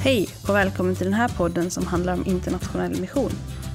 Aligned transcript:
Hej 0.00 0.28
och 0.48 0.54
välkommen 0.54 0.96
till 0.96 1.04
den 1.04 1.14
här 1.14 1.28
podden 1.28 1.70
som 1.70 1.86
handlar 1.86 2.12
om 2.12 2.26
internationell 2.26 3.00
mission. 3.00 3.30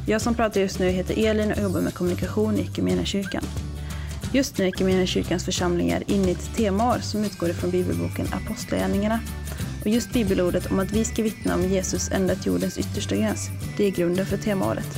Jag 0.08 0.21
som 0.21 0.36
pratar 0.36 0.62
just 0.62 0.79
nu 0.79 0.89
heter 0.89 1.28
Elin 1.28 1.52
och 1.52 1.62
jobbar 1.62 1.81
med 1.81 1.94
kommunikation 1.94 2.57
i 2.57 3.05
kyrkan. 3.05 3.44
Just 4.33 4.57
nu 4.57 4.65
är 4.67 5.05
kyrkans 5.05 5.46
församlingar 5.46 6.04
inne 6.07 6.28
i 6.28 6.31
ett 6.31 6.55
temaår 6.55 6.99
som 6.99 7.23
utgår 7.23 7.49
ifrån 7.49 7.71
bibelboken 7.71 8.28
Apostlagärningarna. 8.33 9.20
Och 9.82 9.88
just 9.88 10.14
bibelordet 10.14 10.71
om 10.71 10.80
att 10.80 10.91
vi 10.91 11.05
ska 11.05 11.23
vittna 11.23 11.55
om 11.55 11.64
Jesus 11.64 12.12
ända 12.12 12.36
till 12.36 12.52
jordens 12.52 12.78
yttersta 12.78 13.16
gräns, 13.16 13.50
det 13.78 13.86
är 13.86 13.92
grunden 13.92 14.26
för 14.26 14.38
temaåret. 14.38 14.98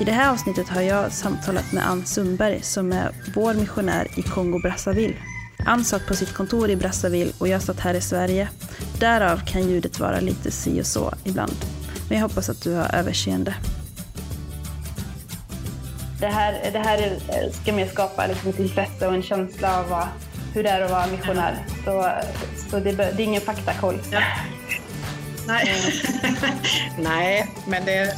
I 0.00 0.04
det 0.04 0.12
här 0.12 0.32
avsnittet 0.32 0.68
har 0.68 0.82
jag 0.82 1.12
samtalat 1.12 1.72
med 1.72 1.88
Ann 1.88 2.06
Sundberg 2.06 2.62
som 2.62 2.92
är 2.92 3.12
vår 3.34 3.54
missionär 3.54 4.06
i 4.16 4.22
Kongo-Brazzaville. 4.22 5.16
Ann 5.66 5.84
satt 5.84 6.06
på 6.06 6.14
sitt 6.14 6.32
kontor 6.32 6.70
i 6.70 6.76
Brazzaville 6.76 7.32
och 7.38 7.48
jag 7.48 7.62
satt 7.62 7.80
här 7.80 7.94
i 7.94 8.00
Sverige. 8.00 8.48
Därav 8.98 9.40
kan 9.46 9.68
ljudet 9.68 10.00
vara 10.00 10.20
lite 10.20 10.50
si 10.50 10.80
och 10.80 10.86
så 10.86 11.14
ibland. 11.24 11.56
Men 12.08 12.18
jag 12.18 12.28
hoppas 12.28 12.48
att 12.48 12.62
du 12.62 12.74
har 12.74 12.94
överseende. 12.94 13.54
Det 16.20 16.26
här, 16.26 16.70
det 16.72 16.78
här 16.78 17.18
ska 17.62 17.72
mer 17.72 17.88
skapa 17.88 18.26
liksom 18.26 18.50
ett 18.50 18.58
intresse 18.58 19.06
och 19.06 19.14
en 19.14 19.22
känsla 19.22 19.78
av 19.78 19.88
vad, 19.88 20.08
hur 20.54 20.62
det 20.62 20.70
är 20.70 20.80
att 20.80 20.90
vara 20.90 21.06
missionär. 21.06 21.66
Så, 21.84 22.10
så 22.70 22.78
det, 22.78 22.92
det 22.92 23.02
är 23.02 23.20
ingen 23.20 23.42
faktakoll. 23.42 23.98
Ja. 24.10 24.20
Nej. 25.46 26.02
Nej, 26.98 27.50
men 27.66 27.84
det, 27.84 28.14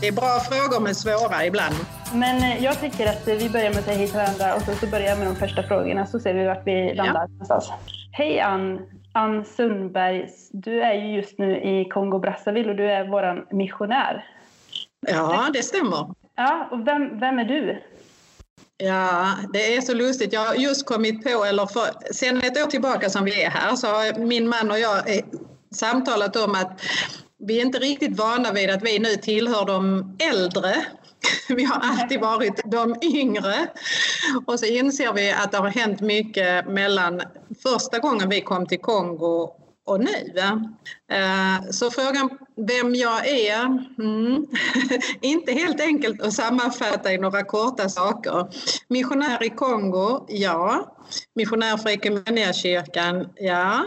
det 0.00 0.08
är 0.08 0.12
bra 0.12 0.40
frågor 0.40 0.80
men 0.80 0.94
svåra 0.94 1.46
ibland. 1.46 1.74
Men 2.14 2.36
eh, 2.36 2.64
jag 2.64 2.80
tycker 2.80 3.06
att 3.06 3.28
vi 3.28 3.50
börjar 3.50 3.70
med 3.70 3.78
att 3.78 3.84
säga 3.84 3.96
hej 3.96 4.06
till 4.06 4.16
varandra 4.16 4.54
och 4.54 4.62
så, 4.62 4.74
så 4.74 4.86
börjar 4.86 5.06
jag 5.06 5.18
med 5.18 5.26
de 5.26 5.36
första 5.36 5.62
frågorna 5.62 6.06
så 6.06 6.20
ser 6.20 6.34
vi 6.34 6.46
vart 6.46 6.66
vi 6.66 6.94
landar 6.94 7.20
ja. 7.20 7.26
någonstans. 7.26 7.70
Hej 8.12 8.40
Ann! 8.40 8.80
Ann 9.12 9.44
Sundberg, 9.44 10.28
du 10.52 10.82
är 10.82 10.94
ju 10.94 11.16
just 11.16 11.38
nu 11.38 11.56
i 11.56 11.88
Kongo-Brazzaville 11.90 12.70
och 12.70 12.76
du 12.76 12.90
är 12.90 13.08
vår 13.08 13.54
missionär. 13.56 14.24
Ja, 15.00 15.48
det 15.52 15.62
stämmer. 15.62 16.14
Ja, 16.36 16.68
och 16.70 16.86
vem, 16.86 17.20
vem 17.20 17.38
är 17.38 17.44
du? 17.44 17.82
Ja, 18.76 19.28
det 19.52 19.76
är 19.76 19.80
så 19.80 19.94
lustigt. 19.94 20.32
Jag 20.32 20.40
har 20.40 20.54
just 20.54 20.86
kommit 20.86 21.24
på, 21.24 21.44
eller 21.44 21.66
för, 21.66 22.12
sen 22.12 22.36
ett 22.36 22.64
år 22.64 22.70
tillbaka 22.70 23.10
som 23.10 23.24
vi 23.24 23.42
är 23.42 23.50
här, 23.50 23.76
så 23.76 23.86
har 23.86 24.18
min 24.18 24.48
man 24.48 24.70
och 24.70 24.78
jag 24.78 25.16
eh, 25.16 25.24
samtalat 25.70 26.36
om 26.36 26.54
att 26.54 26.80
vi 27.38 27.60
är 27.60 27.64
inte 27.64 27.78
riktigt 27.78 28.18
vana 28.18 28.52
vid 28.52 28.70
att 28.70 28.82
vi 28.82 28.98
nu 28.98 29.08
tillhör 29.08 29.66
de 29.66 30.16
äldre. 30.32 30.74
Vi 31.48 31.64
har 31.64 31.80
alltid 31.82 32.20
varit 32.20 32.60
de 32.64 32.96
yngre. 33.02 33.70
Och 34.46 34.60
så 34.60 34.66
inser 34.66 35.12
vi 35.12 35.32
att 35.32 35.52
det 35.52 35.58
har 35.58 35.68
hänt 35.68 36.00
mycket 36.00 36.68
mellan 36.68 37.22
första 37.62 37.98
gången 37.98 38.28
vi 38.28 38.40
kom 38.40 38.66
till 38.66 38.80
Kongo 38.80 39.50
och 39.88 40.00
nu. 40.00 40.38
Eh, 41.10 41.70
så 41.70 41.90
frågan 41.90 42.30
vem 42.56 42.94
jag 42.94 43.28
är, 43.28 43.64
mm, 43.98 44.46
inte 45.20 45.52
helt 45.52 45.80
enkelt 45.80 46.22
att 46.22 46.32
sammanfatta 46.32 47.12
i 47.12 47.18
några 47.18 47.44
korta 47.44 47.88
saker. 47.88 48.46
Missionär 48.88 49.42
i 49.42 49.50
Kongo, 49.50 50.26
ja. 50.28 50.96
Missionär 51.34 51.76
för 51.76 51.90
Equmeniakyrkan, 51.90 53.28
ja. 53.36 53.84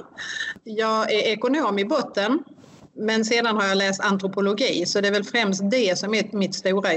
Jag 0.63 1.11
är 1.11 1.19
ekonom 1.19 1.79
i 1.79 1.85
botten 1.85 2.43
men 3.01 3.25
sedan 3.25 3.55
har 3.55 3.67
jag 3.67 3.77
läst 3.77 4.01
antropologi 4.01 4.85
så 4.85 5.01
det 5.01 5.07
är 5.07 5.11
väl 5.11 5.23
främst 5.23 5.71
det 5.71 5.97
som 5.97 6.13
är 6.13 6.37
mitt 6.37 6.55
stora 6.55 6.89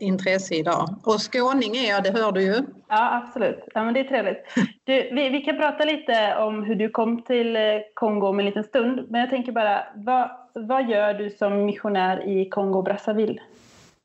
intresse 0.00 0.54
idag. 0.54 0.94
Och 1.04 1.32
skåning 1.32 1.76
är 1.76 1.88
jag, 1.90 2.02
det 2.04 2.10
hör 2.10 2.32
du 2.32 2.42
ju. 2.42 2.54
Ja, 2.88 3.22
absolut. 3.22 3.64
Ja, 3.74 3.84
men 3.84 3.94
det 3.94 4.00
är 4.00 4.04
trevligt. 4.04 4.38
Du, 4.84 5.10
vi, 5.12 5.28
vi 5.28 5.40
kan 5.40 5.56
prata 5.56 5.84
lite 5.84 6.36
om 6.36 6.62
hur 6.62 6.74
du 6.74 6.88
kom 6.88 7.22
till 7.22 7.56
eh, 7.56 7.62
Kongo 7.94 8.26
om 8.26 8.38
en 8.38 8.46
liten 8.46 8.64
stund. 8.64 9.10
Men 9.10 9.20
jag 9.20 9.30
tänker 9.30 9.52
bara, 9.52 9.84
vad, 9.94 10.30
vad 10.54 10.90
gör 10.90 11.14
du 11.14 11.30
som 11.30 11.64
missionär 11.64 12.28
i 12.28 12.50
Kongo-Brazzaville? 12.50 13.40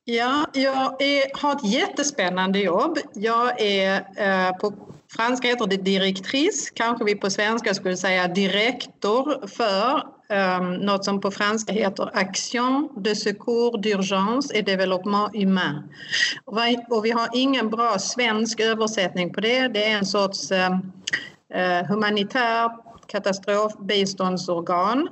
Ja, 0.04 0.46
jag 0.54 1.02
är, 1.02 1.42
har 1.42 1.52
ett 1.52 1.74
jättespännande 1.74 2.60
jobb. 2.60 2.98
Jag 3.14 3.62
är 3.62 3.96
eh, 3.96 4.58
på 4.58 4.74
franska 5.16 5.48
heter 5.48 5.68
det 5.68 5.78
direktrice, 5.78 6.70
kanske 6.74 7.06
vi 7.06 7.16
på 7.16 7.30
svenska 7.30 7.74
skulle 7.74 7.98
säga 7.98 8.28
direktor 8.28 9.48
för 9.48 10.17
Ehm, 10.30 10.74
något 10.74 11.06
som 11.06 11.22
på 11.22 11.32
franska 11.32 11.74
heter 11.74 12.10
Action 12.14 12.90
de 12.96 13.16
secours 13.16 13.82
d'urgence 13.82 14.52
et 14.54 14.66
développement 14.66 15.36
humain. 15.36 15.84
Och 16.90 17.06
vi 17.06 17.12
har 17.12 17.30
ingen 17.34 17.70
bra 17.70 18.00
svensk 18.00 18.60
översättning 18.60 19.34
på 19.34 19.42
det. 19.42 19.68
Det 19.68 19.84
är 19.84 19.98
en 19.98 20.06
sorts 20.06 20.52
uh, 20.52 20.80
humanitär 21.88 22.72
katastrofbiståndsorgan 23.08 25.10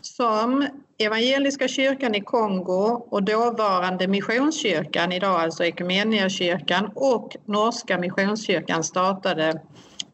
som 0.00 0.66
Evangeliska 0.98 1.68
kyrkan 1.68 2.14
i 2.14 2.20
Kongo 2.20 3.06
och 3.10 3.22
dåvarande 3.22 4.08
Missionskyrkan, 4.08 5.12
idag 5.12 5.40
alltså 5.40 5.64
Equmeniakyrkan 5.64 6.90
och 6.94 7.36
Norska 7.44 7.98
Missionskyrkan 7.98 8.84
startade 8.84 9.60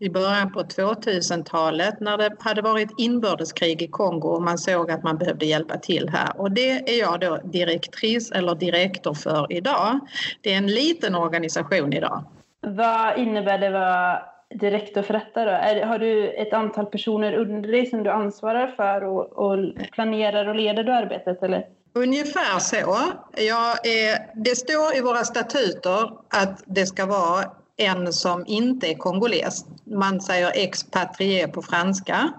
i 0.03 0.11
början 0.11 0.53
på 0.53 0.63
2000-talet 0.63 2.01
när 2.01 2.19
det 2.19 2.37
hade 2.39 2.63
varit 2.63 2.91
inbördeskrig 2.99 3.83
i 3.83 3.89
Kongo 3.89 4.29
och 4.29 4.43
man 4.43 4.59
såg 4.59 4.91
att 4.91 5.03
man 5.03 5.19
behövde 5.19 5.47
hjälpa 5.47 5.79
till 5.79 6.09
här. 6.09 6.41
Och 6.41 6.51
det 6.51 6.71
är 6.71 7.01
jag 7.01 7.21
då 7.21 7.39
direktris 7.45 8.31
eller 8.31 8.55
direktor 8.55 9.15
för 9.15 9.53
idag. 9.53 10.01
Det 10.41 10.53
är 10.53 10.59
en 10.59 10.67
liten 10.67 11.15
organisation 11.15 11.93
idag. 11.93 12.25
Vad 12.61 13.19
innebär 13.19 13.59
det 13.59 13.67
att 13.67 13.73
vara 13.73 14.23
direktor 14.61 15.03
för 15.03 15.15
detta? 15.15 15.45
Då? 15.45 15.51
Är, 15.51 15.87
har 15.87 15.99
du 15.99 16.29
ett 16.29 16.53
antal 16.53 16.87
personer 16.87 17.33
under 17.33 17.73
dig 17.73 17.87
som 17.87 18.03
du 18.03 18.11
ansvarar 18.11 18.67
för 18.67 19.05
och, 19.05 19.33
och 19.33 19.59
planerar 19.93 20.49
och 20.49 20.55
leder 20.55 20.85
du 20.85 20.93
arbetet? 20.93 21.43
Eller? 21.43 21.67
Ungefär 21.95 22.59
så. 22.59 22.99
Jag 23.37 23.87
är, 23.87 24.43
det 24.45 24.57
står 24.57 24.97
i 24.97 25.01
våra 25.01 25.25
statuter 25.25 26.11
att 26.29 26.63
det 26.67 26.87
ska 26.87 27.07
vara 27.07 27.45
en 27.77 28.13
som 28.13 28.45
inte 28.47 28.91
är 28.91 28.95
kongoles. 28.95 29.65
Man 29.93 30.21
säger 30.21 30.53
expatrié 30.55 31.49
på 31.49 31.63
franska. 31.63 32.33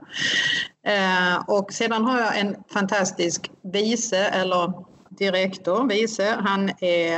Eh, 0.87 1.43
och 1.47 1.73
sedan 1.73 2.05
har 2.05 2.19
jag 2.19 2.39
en 2.39 2.55
fantastisk 2.73 3.51
vice 3.73 4.17
eller 4.17 4.73
direktor, 5.09 5.87
vice. 5.87 6.37
Han 6.39 6.71
är 6.79 7.17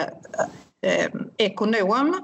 eh, 0.86 1.08
ekonom 1.38 2.16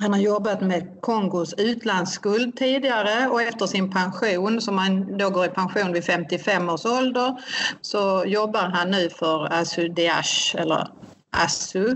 han 0.00 0.12
har 0.12 0.20
jobbat 0.20 0.60
med 0.60 1.00
Kongos 1.00 1.54
utlandsskuld 1.58 2.56
tidigare 2.56 3.28
och 3.28 3.42
efter 3.42 3.66
sin 3.66 3.90
pension, 3.90 4.60
som 4.60 4.78
han 4.78 5.18
då 5.18 5.30
går 5.30 5.46
i 5.46 5.48
pension 5.48 5.92
vid 5.92 6.04
55 6.04 6.68
års 6.68 6.86
ålder, 6.86 7.36
så 7.80 8.24
jobbar 8.26 8.60
han 8.60 8.90
nu 8.90 9.10
för 9.10 9.52
ASUDH 9.52 10.56
eller 10.56 10.88
ASU. 11.36 11.94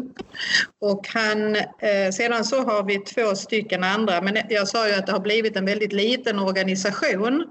Och 0.81 1.09
han, 1.09 1.57
eh, 1.57 2.11
sedan 2.13 2.45
så 2.45 2.63
har 2.63 2.83
vi 2.83 2.99
två 2.99 3.35
stycken 3.35 3.85
andra, 3.85 4.21
men 4.21 4.39
jag 4.49 4.69
sa 4.69 4.89
ju 4.89 4.95
att 4.95 5.07
det 5.07 5.13
har 5.13 5.21
blivit 5.21 5.57
en 5.57 5.65
väldigt 5.65 5.93
liten 5.93 6.39
organisation. 6.39 7.47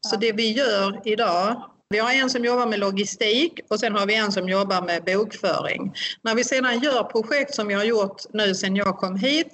Så 0.00 0.16
det 0.16 0.32
vi 0.32 0.52
gör 0.52 1.00
idag 1.04 1.70
vi 1.92 1.98
har 1.98 2.12
en 2.12 2.30
som 2.30 2.44
jobbar 2.44 2.66
med 2.66 2.78
logistik 2.78 3.60
och 3.68 3.80
sen 3.80 3.94
har 3.94 4.06
vi 4.06 4.14
en 4.14 4.32
som 4.32 4.48
jobbar 4.48 4.82
med 4.82 5.04
bokföring. 5.04 5.92
När 6.22 6.34
vi 6.34 6.44
sedan 6.44 6.80
gör 6.80 7.04
projekt 7.04 7.54
som 7.54 7.68
vi 7.68 7.74
har 7.74 7.84
gjort 7.84 8.22
nu 8.32 8.54
sedan 8.54 8.76
jag 8.76 8.96
kom 8.96 9.16
hit 9.16 9.48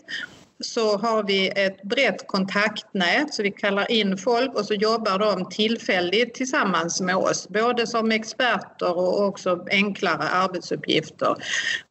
så 0.60 0.96
har 0.98 1.22
vi 1.22 1.48
ett 1.48 1.82
brett 1.82 2.26
kontaktnät 2.26 3.34
så 3.34 3.42
vi 3.42 3.50
kallar 3.50 3.90
in 3.90 4.18
folk 4.18 4.54
och 4.54 4.64
så 4.64 4.74
jobbar 4.74 5.18
de 5.18 5.48
tillfälligt 5.48 6.34
tillsammans 6.34 7.00
med 7.00 7.16
oss, 7.16 7.48
både 7.48 7.86
som 7.86 8.12
experter 8.12 8.98
och 8.98 9.24
också 9.24 9.64
enklare 9.70 10.28
arbetsuppgifter. 10.28 11.36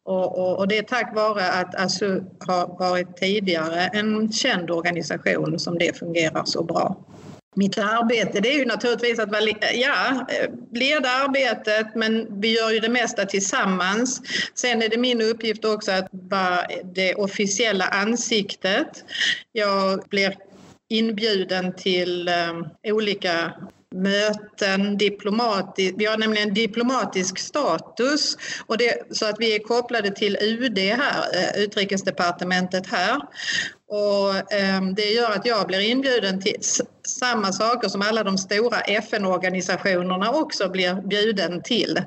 Och, 0.04 0.38
och, 0.38 0.58
och 0.58 0.68
det 0.68 0.78
är 0.78 0.82
tack 0.82 1.14
vare 1.14 1.52
att 1.52 1.74
ASU 1.74 2.22
har 2.46 2.78
varit 2.78 3.16
tidigare 3.16 3.80
en 3.92 4.32
känd 4.32 4.70
organisation 4.70 5.58
som 5.58 5.78
det 5.78 5.98
fungerar 5.98 6.44
så 6.44 6.62
bra. 6.62 6.96
Mitt 7.58 7.78
arbete 7.78 8.40
det 8.40 8.54
är 8.54 8.58
ju 8.58 8.64
naturligtvis 8.64 9.18
att 9.18 9.28
ja, 9.74 10.26
eh, 10.28 10.50
leda 10.72 11.08
arbetet 11.08 11.86
men 11.94 12.40
vi 12.40 12.56
gör 12.56 12.70
ju 12.70 12.80
det 12.80 12.88
mesta 12.88 13.24
tillsammans. 13.24 14.22
Sen 14.54 14.82
är 14.82 14.88
det 14.88 14.96
min 14.96 15.20
uppgift 15.20 15.64
också 15.64 15.92
att 15.92 16.08
vara 16.10 16.66
det 16.94 17.14
officiella 17.14 17.84
ansiktet. 17.84 19.04
Jag 19.52 20.04
blir 20.08 20.36
inbjuden 20.88 21.72
till 21.72 22.28
eh, 22.28 22.52
olika 22.84 23.52
möten, 23.94 24.98
diplomatisk, 24.98 25.94
vi 25.98 26.04
har 26.04 26.18
nämligen 26.18 26.54
diplomatisk 26.54 27.38
status 27.38 28.36
och 28.66 28.78
det, 28.78 29.16
så 29.16 29.26
att 29.26 29.36
vi 29.38 29.54
är 29.54 29.58
kopplade 29.58 30.10
till 30.10 30.36
UD 30.40 30.78
här, 30.78 31.24
eh, 31.34 31.62
utrikesdepartementet 31.62 32.86
här. 32.86 33.20
Och, 33.88 34.52
eh, 34.52 34.82
det 34.96 35.10
gör 35.12 35.30
att 35.30 35.46
jag 35.46 35.66
blir 35.66 35.90
inbjuden 35.90 36.40
till 36.40 36.56
samma 37.06 37.52
saker 37.52 37.88
som 37.88 38.02
alla 38.02 38.24
de 38.24 38.38
stora 38.38 38.80
FN-organisationerna 38.80 40.30
också 40.30 40.68
blir 40.68 40.94
bjuden 40.94 41.62
till 41.62 42.00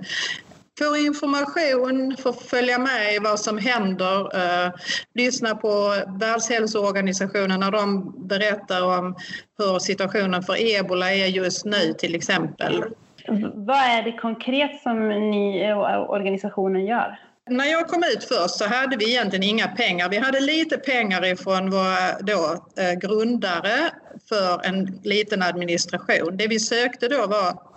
får 0.79 0.97
information, 0.97 2.17
får 2.17 2.33
följa 2.33 2.79
med 2.79 3.15
i 3.15 3.19
vad 3.19 3.39
som 3.39 3.57
händer, 3.57 4.19
eh, 4.19 4.71
lyssna 5.13 5.55
på 5.55 5.95
Världshälsoorganisationen 6.19 7.59
när 7.59 7.71
de 7.71 8.13
berättar 8.27 8.99
om 8.99 9.15
hur 9.57 9.79
situationen 9.79 10.43
för 10.43 10.55
ebola 10.79 11.13
är 11.13 11.25
just 11.25 11.65
nu 11.65 11.93
till 11.93 12.15
exempel. 12.15 12.83
Mm. 13.27 13.65
Vad 13.65 13.77
är 13.77 14.03
det 14.03 14.11
konkret 14.11 14.81
som 14.81 15.09
ni 15.09 15.73
och 15.73 16.09
organisationen 16.09 16.85
gör? 16.85 17.19
När 17.49 17.65
jag 17.65 17.87
kom 17.87 18.03
ut 18.03 18.23
först 18.23 18.55
så 18.55 18.65
hade 18.65 18.97
vi 18.97 19.09
egentligen 19.09 19.43
inga 19.43 19.67
pengar. 19.67 20.09
Vi 20.09 20.17
hade 20.17 20.39
lite 20.39 20.77
pengar 20.77 21.25
ifrån 21.25 21.69
våra 21.69 22.19
då, 22.19 22.65
eh, 22.77 22.93
grundare 22.93 23.91
för 24.29 24.65
en 24.65 24.99
liten 25.03 25.41
administration. 25.41 26.37
Det 26.37 26.47
vi 26.47 26.59
sökte 26.59 27.07
då 27.07 27.27
var 27.27 27.68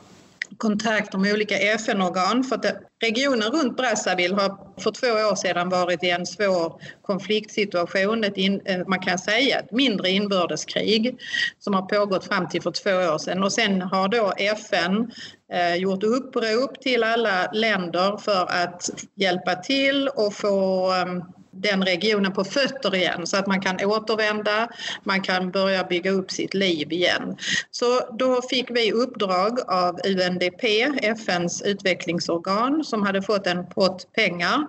kontakter 0.56 1.18
med 1.18 1.32
olika 1.32 1.58
FN-organ 1.58 2.44
för 2.44 2.56
att 2.56 2.82
regionen 3.02 3.50
runt 3.50 3.76
Brazzaville 3.76 4.34
har 4.34 4.80
för 4.80 4.90
två 4.90 5.06
år 5.06 5.34
sedan 5.34 5.68
varit 5.68 6.04
i 6.04 6.10
en 6.10 6.26
svår 6.26 6.80
konfliktsituation, 7.02 8.24
ett 8.24 8.36
in, 8.36 8.60
eh, 8.64 8.86
man 8.86 9.00
kan 9.00 9.18
säga 9.18 9.58
ett 9.58 9.72
mindre 9.72 10.10
inbördeskrig 10.10 11.16
som 11.58 11.74
har 11.74 11.82
pågått 11.82 12.24
fram 12.24 12.48
till 12.48 12.62
för 12.62 12.70
två 12.70 12.90
år 12.90 13.18
sedan. 13.18 13.42
Och 13.42 13.52
sen 13.52 13.82
har 13.82 14.08
då 14.08 14.32
FN 14.36 15.10
eh, 15.52 15.74
gjort 15.74 16.02
upprop 16.02 16.80
till 16.80 17.04
alla 17.04 17.50
länder 17.52 18.16
för 18.16 18.46
att 18.50 18.90
hjälpa 19.14 19.54
till 19.54 20.08
och 20.08 20.34
få 20.34 20.90
ehm, 20.92 21.22
den 21.52 21.84
regionen 21.84 22.32
på 22.32 22.44
fötter 22.44 22.94
igen 22.94 23.26
så 23.26 23.36
att 23.36 23.46
man 23.46 23.60
kan 23.60 23.84
återvända, 23.84 24.68
man 25.04 25.20
kan 25.20 25.50
börja 25.50 25.84
bygga 25.84 26.10
upp 26.10 26.30
sitt 26.30 26.54
liv 26.54 26.92
igen. 26.92 27.36
Så 27.70 28.00
då 28.18 28.42
fick 28.50 28.70
vi 28.70 28.92
uppdrag 28.92 29.58
av 29.68 30.00
UNDP, 30.04 30.64
FNs 31.02 31.62
utvecklingsorgan 31.62 32.84
som 32.84 33.02
hade 33.02 33.22
fått 33.22 33.46
en 33.46 33.66
pott 33.66 34.12
pengar, 34.12 34.66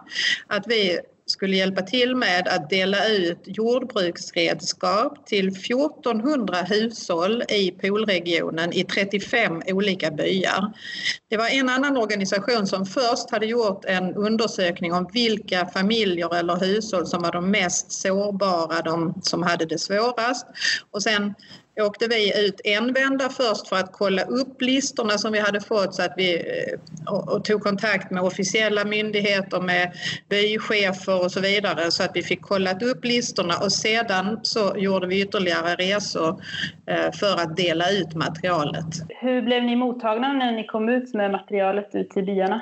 att 0.47 0.63
vi 0.67 0.99
skulle 1.33 1.57
hjälpa 1.57 1.81
till 1.81 2.15
med 2.15 2.47
att 2.47 2.69
dela 2.69 3.07
ut 3.07 3.39
jordbruksredskap 3.45 5.25
till 5.25 5.47
1400 5.47 6.57
hushåll 6.57 7.43
i 7.49 7.71
Polregionen 7.71 8.73
i 8.73 8.83
35 8.83 9.61
olika 9.67 10.11
byar. 10.11 10.73
Det 11.29 11.37
var 11.37 11.47
en 11.47 11.69
annan 11.69 11.97
organisation 11.97 12.67
som 12.67 12.85
först 12.85 13.31
hade 13.31 13.45
gjort 13.45 13.85
en 13.85 14.15
undersökning 14.15 14.93
om 14.93 15.09
vilka 15.13 15.65
familjer 15.65 16.35
eller 16.35 16.55
hushåll 16.55 17.07
som 17.07 17.21
var 17.21 17.31
de 17.31 17.51
mest 17.51 17.91
sårbara, 17.91 18.81
de 18.81 19.13
som 19.21 19.43
hade 19.43 19.65
det 19.65 19.79
svårast. 19.79 20.47
Och 20.91 21.03
sen 21.03 21.33
åkte 21.81 22.07
vi 22.07 22.45
ut 22.47 22.61
en 22.63 22.93
vända 22.93 23.29
först 23.29 23.67
för 23.67 23.75
att 23.75 23.91
kolla 23.91 24.21
upp 24.21 24.61
listorna 24.61 25.17
som 25.17 25.31
vi 25.31 25.39
hade 25.39 25.61
fått 25.61 25.95
så 25.95 26.01
att 26.01 26.13
vi 26.17 26.35
eh, 26.35 27.13
och, 27.13 27.33
och 27.33 27.45
tog 27.45 27.61
kontakt 27.61 28.11
med 28.11 28.23
officiella 28.23 28.85
myndigheter, 28.85 29.61
med 29.61 29.91
bychefer 30.29 31.23
och 31.23 31.31
så 31.31 31.39
vidare 31.39 31.91
så 31.91 32.03
att 32.03 32.11
vi 32.13 32.23
fick 32.23 32.41
kollat 32.41 32.83
upp 32.83 33.05
listorna 33.05 33.57
och 33.57 33.71
sedan 33.71 34.39
så 34.43 34.73
gjorde 34.77 35.07
vi 35.07 35.21
ytterligare 35.21 35.75
resor 35.75 36.43
eh, 36.87 37.11
för 37.11 37.35
att 37.41 37.57
dela 37.57 37.91
ut 37.91 38.15
materialet. 38.15 38.85
Hur 39.09 39.41
blev 39.41 39.63
ni 39.63 39.75
mottagna 39.75 40.33
när 40.33 40.51
ni 40.51 40.67
kom 40.67 40.89
ut 40.89 41.13
med 41.13 41.31
materialet 41.31 41.95
ut 41.95 42.09
till 42.09 42.23
byarna? 42.23 42.61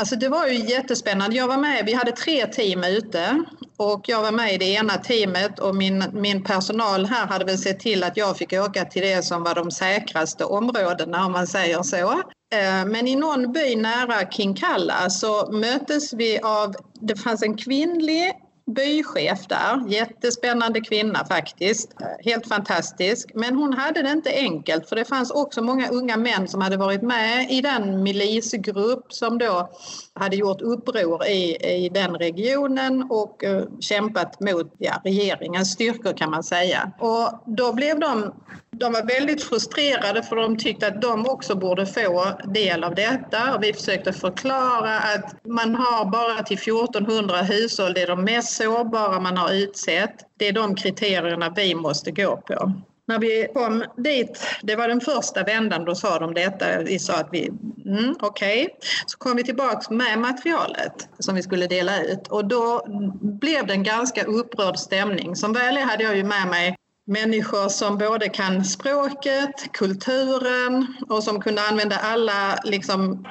Alltså 0.00 0.16
det 0.16 0.28
var 0.28 0.46
ju 0.46 0.54
jättespännande. 0.54 1.36
Jag 1.36 1.48
var 1.48 1.56
med, 1.56 1.82
vi 1.86 1.94
hade 1.94 2.12
tre 2.12 2.46
team 2.46 2.84
ute 2.84 3.44
och 3.80 4.08
jag 4.08 4.22
var 4.22 4.32
med 4.32 4.54
i 4.54 4.58
det 4.58 4.64
ena 4.64 4.96
teamet 4.96 5.58
och 5.58 5.76
min, 5.76 6.04
min 6.12 6.44
personal 6.44 7.06
här 7.06 7.26
hade 7.26 7.44
väl 7.44 7.58
sett 7.58 7.80
till 7.80 8.04
att 8.04 8.16
jag 8.16 8.36
fick 8.36 8.52
åka 8.52 8.84
till 8.84 9.02
det 9.02 9.24
som 9.24 9.42
var 9.42 9.54
de 9.54 9.70
säkraste 9.70 10.44
områdena 10.44 11.26
om 11.26 11.32
man 11.32 11.46
säger 11.46 11.82
så. 11.82 12.12
Eh, 12.54 12.84
men 12.86 13.08
i 13.08 13.16
någon 13.16 13.52
by 13.52 13.76
nära 13.76 14.30
Kinkalla 14.30 15.10
så 15.10 15.52
möttes 15.52 16.12
vi 16.12 16.38
av, 16.38 16.74
det 17.00 17.16
fanns 17.16 17.42
en 17.42 17.56
kvinnlig 17.56 18.32
bychef 18.74 19.46
där, 19.48 19.88
jättespännande 19.88 20.80
kvinna 20.80 21.26
faktiskt, 21.26 21.90
helt 22.24 22.48
fantastisk. 22.48 23.30
Men 23.34 23.56
hon 23.56 23.72
hade 23.72 24.02
det 24.02 24.10
inte 24.10 24.30
enkelt 24.30 24.88
för 24.88 24.96
det 24.96 25.04
fanns 25.04 25.30
också 25.30 25.62
många 25.62 25.88
unga 25.88 26.16
män 26.16 26.48
som 26.48 26.60
hade 26.60 26.76
varit 26.76 27.02
med 27.02 27.50
i 27.50 27.60
den 27.60 28.02
milisgrupp 28.02 29.12
som 29.12 29.38
då 29.38 29.70
hade 30.20 30.36
gjort 30.36 30.60
uppror 30.60 31.26
i, 31.26 31.56
i 31.84 31.88
den 31.88 32.14
regionen 32.14 33.06
och 33.10 33.44
eh, 33.44 33.64
kämpat 33.80 34.40
mot 34.40 34.74
ja, 34.78 35.00
regeringens 35.04 35.72
styrkor 35.72 36.12
kan 36.12 36.30
man 36.30 36.42
säga. 36.42 36.92
Och 36.98 37.42
då 37.46 37.72
blev 37.72 38.00
de 38.00 38.32
de 38.80 38.92
var 38.92 39.02
väldigt 39.02 39.42
frustrerade 39.42 40.22
för 40.22 40.36
de 40.36 40.56
tyckte 40.56 40.86
att 40.86 41.02
de 41.02 41.26
också 41.26 41.54
borde 41.54 41.86
få 41.86 42.26
del 42.44 42.84
av 42.84 42.94
detta 42.94 43.54
och 43.54 43.62
vi 43.62 43.72
försökte 43.72 44.12
förklara 44.12 44.98
att 44.98 45.44
man 45.44 45.74
har 45.74 46.04
bara 46.04 46.42
till 46.42 46.58
1400 46.58 47.42
hushåll, 47.42 47.94
det 47.94 48.02
är 48.02 48.06
de 48.06 48.24
mest 48.24 48.56
sårbara 48.56 49.20
man 49.20 49.36
har 49.36 49.52
utsett. 49.52 50.14
Det 50.36 50.48
är 50.48 50.52
de 50.52 50.74
kriterierna 50.74 51.52
vi 51.56 51.74
måste 51.74 52.10
gå 52.10 52.36
på. 52.36 52.72
När 53.10 53.18
vi 53.18 53.46
kom 53.54 53.84
dit, 53.96 54.46
det 54.62 54.76
var 54.76 54.88
den 54.88 55.00
första 55.00 55.42
vändan, 55.42 55.84
då 55.84 55.94
sa 55.94 56.18
de 56.18 56.34
detta. 56.34 56.82
Vi 56.82 56.98
sa 56.98 57.14
att 57.14 57.28
vi, 57.32 57.48
mm, 57.86 58.14
okej. 58.20 58.62
Okay. 58.62 58.74
Så 59.06 59.18
kom 59.18 59.36
vi 59.36 59.44
tillbaks 59.44 59.90
med 59.90 60.18
materialet 60.18 61.08
som 61.18 61.34
vi 61.34 61.42
skulle 61.42 61.66
dela 61.66 62.02
ut 62.02 62.28
och 62.28 62.44
då 62.44 62.82
blev 63.22 63.66
det 63.66 63.72
en 63.72 63.82
ganska 63.82 64.24
upprörd 64.24 64.76
stämning. 64.76 65.36
Som 65.36 65.52
väl 65.52 65.76
är 65.76 65.82
hade 65.82 66.04
jag 66.04 66.16
ju 66.16 66.24
med 66.24 66.48
mig 66.48 66.76
människor 67.10 67.68
som 67.68 67.98
både 67.98 68.28
kan 68.28 68.64
språket, 68.64 69.72
kulturen 69.72 70.86
och 71.08 71.22
som 71.22 71.40
kunde 71.40 71.62
använda 71.62 71.96
alla 71.96 72.58
liksom, 72.64 73.26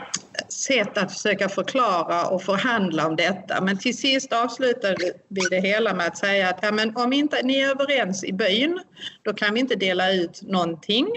sätt 0.49 0.97
att 0.97 1.13
försöka 1.13 1.49
förklara 1.49 2.27
och 2.27 2.43
förhandla 2.43 3.07
om 3.07 3.15
detta. 3.15 3.61
Men 3.61 3.77
till 3.77 3.97
sist 3.97 4.33
avslutade 4.33 5.13
vi 5.27 5.41
det 5.49 5.59
hela 5.59 5.93
med 5.93 6.07
att 6.07 6.17
säga 6.17 6.49
att 6.49 6.59
ja, 6.61 6.71
men 6.71 6.97
om 6.97 7.13
inte 7.13 7.41
ni 7.43 7.61
är 7.61 7.69
överens 7.69 8.23
i 8.23 8.33
byn, 8.33 8.79
då 9.23 9.33
kan 9.33 9.53
vi 9.53 9.59
inte 9.59 9.75
dela 9.75 10.13
ut 10.13 10.41
någonting, 10.41 11.07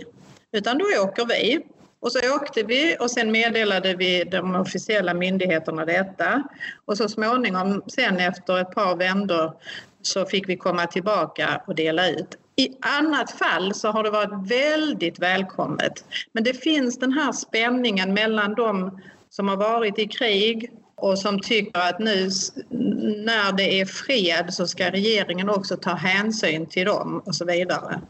utan 0.52 0.78
då 0.78 0.84
åker 1.04 1.26
vi. 1.26 1.60
Och 2.00 2.12
så 2.12 2.34
åkte 2.36 2.62
vi 2.62 2.96
och 3.00 3.10
sen 3.10 3.32
meddelade 3.32 3.94
vi 3.94 4.24
de 4.24 4.54
officiella 4.54 5.14
myndigheterna 5.14 5.84
detta. 5.84 6.42
Och 6.84 6.96
så 6.96 7.08
småningom, 7.08 7.82
sen 7.86 8.16
efter 8.16 8.58
ett 8.58 8.70
par 8.70 8.96
vändor, 8.96 9.52
så 10.02 10.26
fick 10.26 10.48
vi 10.48 10.56
komma 10.56 10.86
tillbaka 10.86 11.62
och 11.66 11.74
dela 11.74 12.08
ut. 12.08 12.38
I 12.56 12.68
annat 12.80 13.30
fall 13.30 13.74
så 13.74 13.88
har 13.88 14.02
det 14.02 14.10
varit 14.10 14.50
väldigt 14.50 15.18
välkommet. 15.18 16.04
Men 16.32 16.44
det 16.44 16.62
finns 16.62 16.98
den 16.98 17.12
här 17.12 17.32
spänningen 17.32 18.14
mellan 18.14 18.54
de 18.54 19.00
som 19.30 19.48
har 19.48 19.56
varit 19.56 19.98
i 19.98 20.08
krig 20.08 20.70
och 20.94 21.18
som 21.18 21.40
tycker 21.40 21.80
att 21.80 21.98
nu 21.98 22.28
när 23.24 23.56
det 23.56 23.80
är 23.80 23.84
fred 23.84 24.54
så 24.54 24.66
ska 24.66 24.90
regeringen 24.90 25.48
också 25.48 25.76
ta 25.76 25.94
hänsyn 25.94 26.66
till 26.66 26.86
dem 26.86 27.22
och 27.26 27.34
så 27.34 27.44
vidare. 27.44 28.00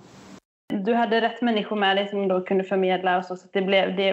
Du 0.85 0.95
hade 0.95 1.21
rätt 1.21 1.43
människor 1.43 1.77
med 1.77 1.97
dig 1.97 2.09
som 2.09 2.29
då 2.29 2.41
kunde 2.41 2.65
förmedla 2.65 3.19
och 3.19 3.25
så, 3.25 3.37
så 3.37 3.47
det 3.53 3.63
blev, 3.63 3.97
det, 3.97 4.13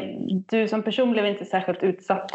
du 0.50 0.68
som 0.68 0.84
person 0.84 1.12
blev 1.12 1.26
inte 1.26 1.46
särskilt 1.46 1.84
utsatt. 1.84 2.32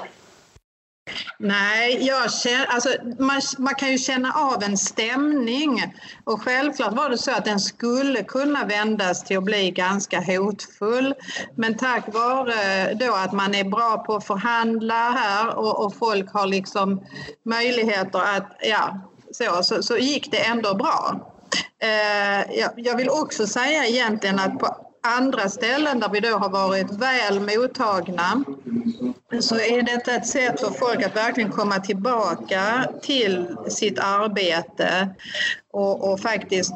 Nej, 1.39 2.07
jag 2.07 2.33
känner, 2.33 2.67
alltså, 2.67 2.89
man, 3.19 3.41
man, 3.59 3.75
kan 3.75 3.91
ju 3.93 3.99
känna 3.99 4.33
av 4.33 4.63
en 4.63 4.79
stämning 4.79 5.95
och 6.25 6.43
självklart 6.43 6.93
var 6.93 7.11
det 7.11 7.19
så 7.19 7.31
att 7.31 7.45
den 7.45 7.61
skulle 7.61 8.23
kunna 8.23 8.65
vändas 8.65 9.25
till 9.25 9.39
att 9.39 9.45
bli 9.45 9.71
ganska 9.71 10.21
hotfull. 10.21 11.15
Men 11.57 11.77
tack 11.77 12.15
vare 12.15 12.95
då 12.95 13.15
att 13.15 13.33
man 13.33 13.55
är 13.55 13.65
bra 13.65 14.05
på 14.07 14.15
att 14.15 14.27
förhandla 14.27 15.11
här 15.11 15.57
och, 15.57 15.85
och 15.85 15.95
folk 15.95 16.33
har 16.33 16.47
liksom 16.47 17.05
möjligheter 17.43 18.19
att, 18.37 18.57
ja, 18.61 19.01
så, 19.33 19.63
så, 19.63 19.83
så 19.83 19.97
gick 19.97 20.31
det 20.31 20.47
ändå 20.47 20.75
bra. 20.75 21.31
Eh, 21.83 22.59
jag, 22.59 22.71
jag 22.77 22.97
vill 22.97 23.11
också 23.11 23.47
säga 23.47 23.87
egentligen 23.87 24.39
att 24.39 24.59
på 24.59 24.84
andra 25.05 25.49
ställen 25.49 26.01
där 26.01 26.09
vi 26.09 26.21
då 26.21 26.39
har 26.39 26.49
varit 26.49 26.91
väl 26.91 27.41
mottagna 27.41 28.45
så 29.41 29.55
är 29.55 29.83
detta 29.83 30.15
ett 30.15 30.27
sätt 30.27 30.61
för 30.61 30.71
folk 30.71 31.03
att 31.03 31.17
verkligen 31.17 31.53
komma 31.53 31.79
tillbaka 31.79 32.89
till 33.03 33.57
sitt 33.69 33.99
arbete 33.99 35.09
och, 35.73 36.13
och, 36.13 36.21
faktiskt 36.21 36.75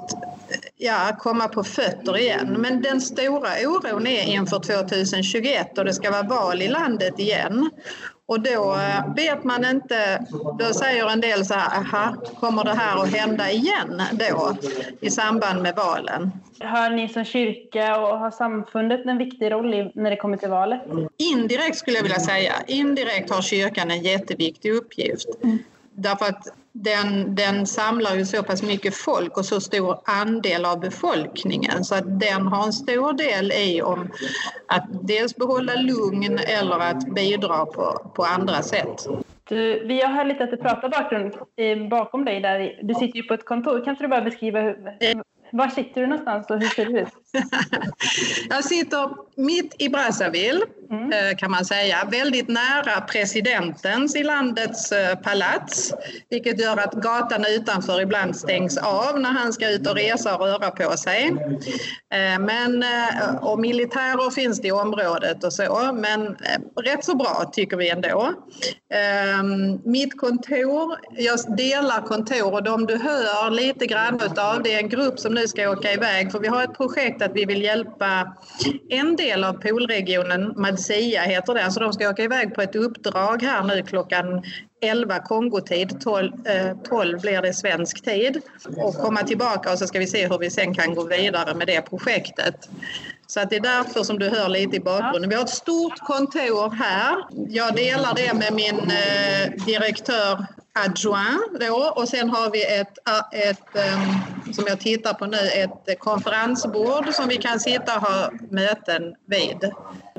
ja, 0.77 1.17
komma 1.19 1.49
på 1.49 1.65
fötter 1.65 2.19
igen. 2.19 2.57
Men 2.59 2.83
den 2.83 3.01
stora 3.01 3.51
oron 3.65 4.07
är 4.07 4.23
inför 4.23 4.59
2021 4.59 5.79
och 5.79 5.85
det 5.85 5.95
ska 5.95 6.11
vara 6.11 6.23
val 6.23 6.63
i 6.63 6.69
landet 6.69 7.19
igen. 7.19 7.71
Och 8.29 8.41
då 8.41 8.75
eh, 8.75 9.15
vet 9.15 9.45
man 9.45 9.65
inte, 9.65 10.25
då 10.59 10.65
säger 10.75 11.11
en 11.11 11.21
del 11.21 11.45
så 11.45 11.55
här, 11.55 11.79
aha, 11.79 12.17
kommer 12.41 12.65
det 12.65 12.75
här 12.75 13.03
att 13.03 13.15
hända 13.15 13.51
igen 13.51 14.03
då 14.13 14.57
i 15.01 15.11
samband 15.11 15.63
med 15.63 15.75
valen? 15.75 16.31
Har 16.61 16.91
ni 16.91 17.09
som 17.09 17.25
kyrka 17.25 18.01
och 18.01 18.19
har 18.19 18.31
samfundet 18.31 19.07
en 19.07 19.19
viktig 19.19 19.51
roll 19.53 19.91
när 19.95 20.11
det 20.11 20.17
kommer 20.17 20.37
till 20.37 20.49
valet? 20.49 20.81
Indirekt 21.17 21.77
skulle 21.79 21.97
jag 21.97 22.03
vilja 22.03 22.21
säga. 22.21 22.53
Indirekt 22.67 23.31
har 23.31 23.43
kyrkan 23.43 23.91
en 23.91 24.03
jätteviktig 24.03 24.73
uppgift. 24.73 25.29
Därför 25.99 26.27
att 26.27 26.49
den, 26.73 27.35
den 27.35 27.67
samlar 27.67 28.15
ju 28.15 28.25
så 28.25 28.43
pass 28.43 28.63
mycket 28.63 28.95
folk 28.95 29.39
och 29.39 29.45
så 29.45 29.61
stor 29.61 29.99
andel 30.05 30.65
av 30.65 30.81
befolkningen 30.81 31.85
så 31.85 31.95
att 31.95 32.21
den 32.21 32.47
har 32.47 32.67
en 32.67 32.73
stor 32.73 33.13
del 33.13 33.53
i 33.53 33.83
om 33.83 34.09
att 34.67 34.87
dels 35.03 35.37
behålla 35.37 35.75
lugn 35.75 36.39
eller 36.39 36.79
att 36.79 37.15
bidra 37.15 37.67
på, 37.67 38.13
på 38.15 38.23
andra 38.25 38.63
sätt. 38.63 39.07
Du, 39.49 39.87
vi 39.87 40.03
har 40.03 40.13
hört 40.13 40.27
lite 40.27 40.45
att 40.45 40.51
du 40.51 40.57
pratar 40.57 40.89
bakgrund, 40.89 41.35
eh, 41.57 41.89
bakom 41.89 42.25
dig 42.25 42.41
där. 42.41 42.81
Du 42.83 42.95
sitter 42.95 43.17
ju 43.17 43.23
på 43.23 43.35
ett 43.35 43.45
kontor. 43.45 43.85
Kan 43.85 43.91
inte 43.91 44.05
du 44.05 44.09
bara 44.09 44.21
beskriva 44.21 44.61
hur, 44.61 44.77
var 45.51 45.69
sitter 45.69 46.01
du 46.01 46.07
någonstans 46.07 46.51
och 46.51 46.61
hur 46.61 46.69
ser 46.69 46.85
det 46.85 47.01
ut? 47.01 47.09
Jag 48.49 48.65
sitter 48.65 49.11
mitt 49.37 49.75
i 49.79 49.89
Brazzaville 49.89 50.61
mm. 50.91 51.13
Eh, 51.13 51.37
kan 51.37 51.51
man 51.51 51.65
säga, 51.65 52.09
väldigt 52.11 52.49
nära 52.49 53.01
presidentens 53.01 54.17
i 54.17 54.23
landets 54.23 54.93
eh, 54.93 55.19
palats, 55.19 55.95
vilket 56.31 56.61
gör 56.61 56.77
att 56.77 56.93
gatan 56.93 57.45
utanför 57.49 58.01
ibland 58.01 58.37
stängs 58.37 58.77
av 58.77 59.21
när 59.21 59.31
han 59.31 59.53
ska 59.53 59.71
ut 59.71 59.87
och 59.87 59.95
resa 59.95 60.37
och 60.37 60.47
röra 60.47 60.71
på 60.71 60.97
sig. 60.97 61.29
Eh, 62.15 62.39
men, 62.41 62.85
och 63.41 63.59
militärer 63.59 64.31
finns 64.31 64.61
det 64.61 64.69
i 64.69 64.73
området 64.73 65.45
och 65.45 65.53
så, 65.53 65.91
men 65.95 66.37
rätt 66.85 67.05
så 67.05 67.17
bra 67.17 67.51
tycker 67.53 67.77
vi 67.77 67.91
ändå. 67.91 68.35
Mitt 69.85 70.21
kontor, 70.21 70.99
jag 71.11 71.57
delar 71.57 72.03
kontor 72.03 72.53
och 72.53 72.63
de 72.63 72.87
du 72.87 72.97
hör 72.97 73.51
lite 73.51 73.87
grann 73.87 74.21
av 74.37 74.63
det 74.63 74.75
är 74.75 74.79
en 74.79 74.89
grupp 74.89 75.19
som 75.21 75.35
nu 75.35 75.49
ska 75.49 75.71
åka 75.71 75.93
iväg 75.93 76.33
för 76.33 76.39
vi 76.39 76.49
har 76.49 76.63
ett 76.63 76.77
projekt 76.77 77.18
att 77.23 77.33
vi 77.35 77.45
vill 77.45 77.63
hjälpa 77.63 78.37
en 78.89 79.17
del 79.17 79.45
av 79.45 79.53
poolregionen, 79.53 80.55
Madsia 80.57 81.23
heter 81.23 81.55
det, 81.55 81.71
så 81.73 81.81
de 81.81 81.93
ska 81.93 82.11
åka 82.11 82.23
iväg 82.23 82.55
på 82.55 82.63
ett 82.63 82.77
uppdrag 82.77 83.43
här 83.43 83.63
nu 83.63 83.83
klockan 83.83 84.43
11 84.81 85.19
Kongotid, 85.19 86.01
12, 86.01 86.33
eh, 86.47 86.77
12 86.89 87.21
blir 87.21 87.43
det 87.43 87.55
svensk 87.55 88.05
tid 88.05 88.41
och 88.77 88.95
komma 88.95 89.23
tillbaka 89.23 89.73
och 89.73 89.79
så 89.79 89.87
ska 89.87 89.99
vi 89.99 90.07
se 90.07 90.29
hur 90.29 90.39
vi 90.39 90.51
sen 90.51 90.75
kan 90.75 90.95
gå 90.95 91.05
vidare 91.05 91.55
med 91.55 91.67
det 91.67 91.83
projektet. 91.83 92.69
Så 93.27 93.41
att 93.41 93.51
det 93.51 93.57
är 93.57 93.61
därför 93.61 94.03
som 94.03 94.19
du 94.19 94.29
hör 94.29 94.49
lite 94.49 94.77
i 94.77 94.81
bakgrunden. 94.81 95.31
Vi 95.31 95.37
har 95.37 95.43
ett 95.43 95.51
stort 95.51 95.99
kontor 95.99 96.71
här. 96.71 97.17
Jag 97.49 97.75
delar 97.75 98.15
det 98.15 98.35
med 98.35 98.53
min 98.53 98.77
eh, 98.77 99.65
direktör 99.67 100.47
adjoint 100.85 101.61
då 101.61 101.93
och 101.97 102.09
sen 102.09 102.31
har 102.31 102.51
vi 102.51 102.65
ett, 102.65 102.99
ett 103.33 103.77
ehm, 103.77 104.53
som 104.53 104.65
jag 104.67 104.81
tittar 104.81 105.15
på 105.15 105.27
nu, 105.27 105.37
ett 105.37 105.99
konferensbord 105.99 107.09
som 107.09 107.29
vi 107.29 107.37
kan 107.37 107.61
sitta 107.61 107.97
och 107.97 108.03
ha 108.03 108.31
möten 108.51 109.15
vid. 109.27 109.73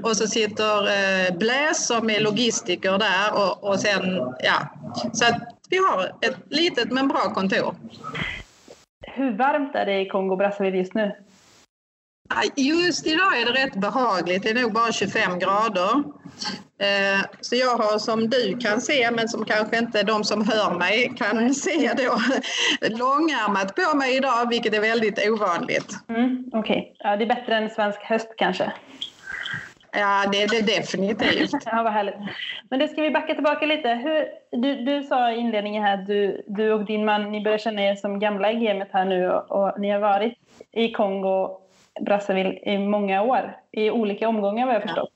Och 0.04 0.18
så 0.18 0.28
sitter 0.28 0.88
eh, 0.88 1.38
Bläs 1.38 1.88
som 1.88 2.10
är 2.10 2.20
logistiker 2.20 2.98
där 2.98 3.34
och, 3.34 3.64
och 3.70 3.80
sen, 3.80 4.18
ja, 4.44 4.68
så 5.14 5.26
att 5.26 5.42
vi 5.70 5.78
har 5.78 6.12
ett 6.22 6.38
litet 6.50 6.92
men 6.92 7.08
bra 7.08 7.34
kontor. 7.34 7.76
Hur 9.02 9.38
varmt 9.38 9.76
är 9.76 9.86
det 9.86 10.02
i 10.02 10.10
Kongo-Brazzaville 10.10 10.78
just 10.78 10.94
nu? 10.94 11.12
Just 12.56 13.08
idag 13.08 13.42
är 13.42 13.46
det 13.46 13.66
rätt 13.66 13.76
behagligt. 13.76 14.44
Det 14.44 14.50
är 14.50 14.62
nog 14.62 14.74
bara 14.74 14.92
25 14.92 15.40
grader. 15.40 16.04
Eh, 16.82 17.26
så 17.42 17.56
jag 17.56 17.78
har 17.78 18.00
som 18.00 18.30
du 18.30 18.58
kan 18.58 18.82
se, 18.82 19.12
men 19.12 19.28
som 19.28 19.46
kanske 19.46 19.78
inte 19.78 20.04
de 20.04 20.24
som 20.24 20.48
hör 20.48 20.78
mig 20.78 21.12
kan 21.18 21.54
se 21.66 21.94
då, 21.98 22.20
långärmat 22.82 23.76
på 23.76 23.98
mig 23.98 24.18
idag, 24.18 24.50
vilket 24.50 24.74
är 24.74 24.82
väldigt 24.82 25.30
ovanligt. 25.30 25.96
Mm, 26.10 26.46
Okej, 26.54 26.80
okay. 26.80 26.96
ja, 27.00 27.18
det 27.18 27.24
är 27.24 27.36
bättre 27.36 27.56
än 27.56 27.70
svensk 27.70 28.00
höst 28.00 28.34
kanske? 28.38 28.72
Ja, 29.92 30.26
det 30.32 30.44
är 30.44 30.48
det 30.48 30.62
definitivt. 30.62 31.52
ja, 31.66 31.84
vad 31.84 31.94
härligt. 31.94 32.16
Men 32.70 32.80
det 32.80 32.88
ska 32.88 33.02
vi 33.02 33.12
backa 33.12 33.34
tillbaka 33.34 33.66
lite. 33.66 33.90
Hur, 33.90 34.26
du, 34.62 34.86
du 34.86 35.04
sa 35.04 35.32
i 35.32 35.36
inledningen 35.36 35.84
här 35.84 35.94
att 35.94 36.08
du, 36.08 36.44
du 36.48 36.74
och 36.74 36.86
din 36.86 37.06
man 37.06 37.32
ni 37.32 37.42
börjar 37.42 37.58
känna 37.58 37.82
er 37.82 37.96
som 37.96 38.20
gamla 38.20 38.52
i 38.52 38.56
gamet 38.56 38.90
här 38.92 39.06
nu 39.06 39.30
och, 39.30 39.52
och 39.52 39.80
ni 39.80 39.90
har 39.90 40.00
varit 40.00 40.34
i 40.72 40.92
Kongo 40.92 41.69
Brazzaville 42.02 42.54
i 42.54 42.78
många 42.78 43.22
år, 43.22 43.58
i 43.72 43.90
olika 43.90 44.30
omgångar 44.30 44.66
vad 44.66 44.76
jag 44.76 44.82
förstått. 44.82 45.10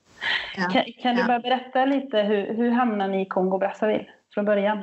Ja. 0.56 0.62
Ja. 0.62 0.70
Kan, 0.70 0.84
kan, 1.02 1.16
du 1.16 1.24
bara 1.24 1.38
berätta 1.38 1.84
lite, 1.84 2.22
hur, 2.22 2.54
hur 2.54 2.70
hamnade 2.70 3.10
ni 3.10 3.22
i 3.22 3.26
Kongo 3.26 3.58
Brazzaville 3.58 4.06
från 4.34 4.44
början? 4.44 4.82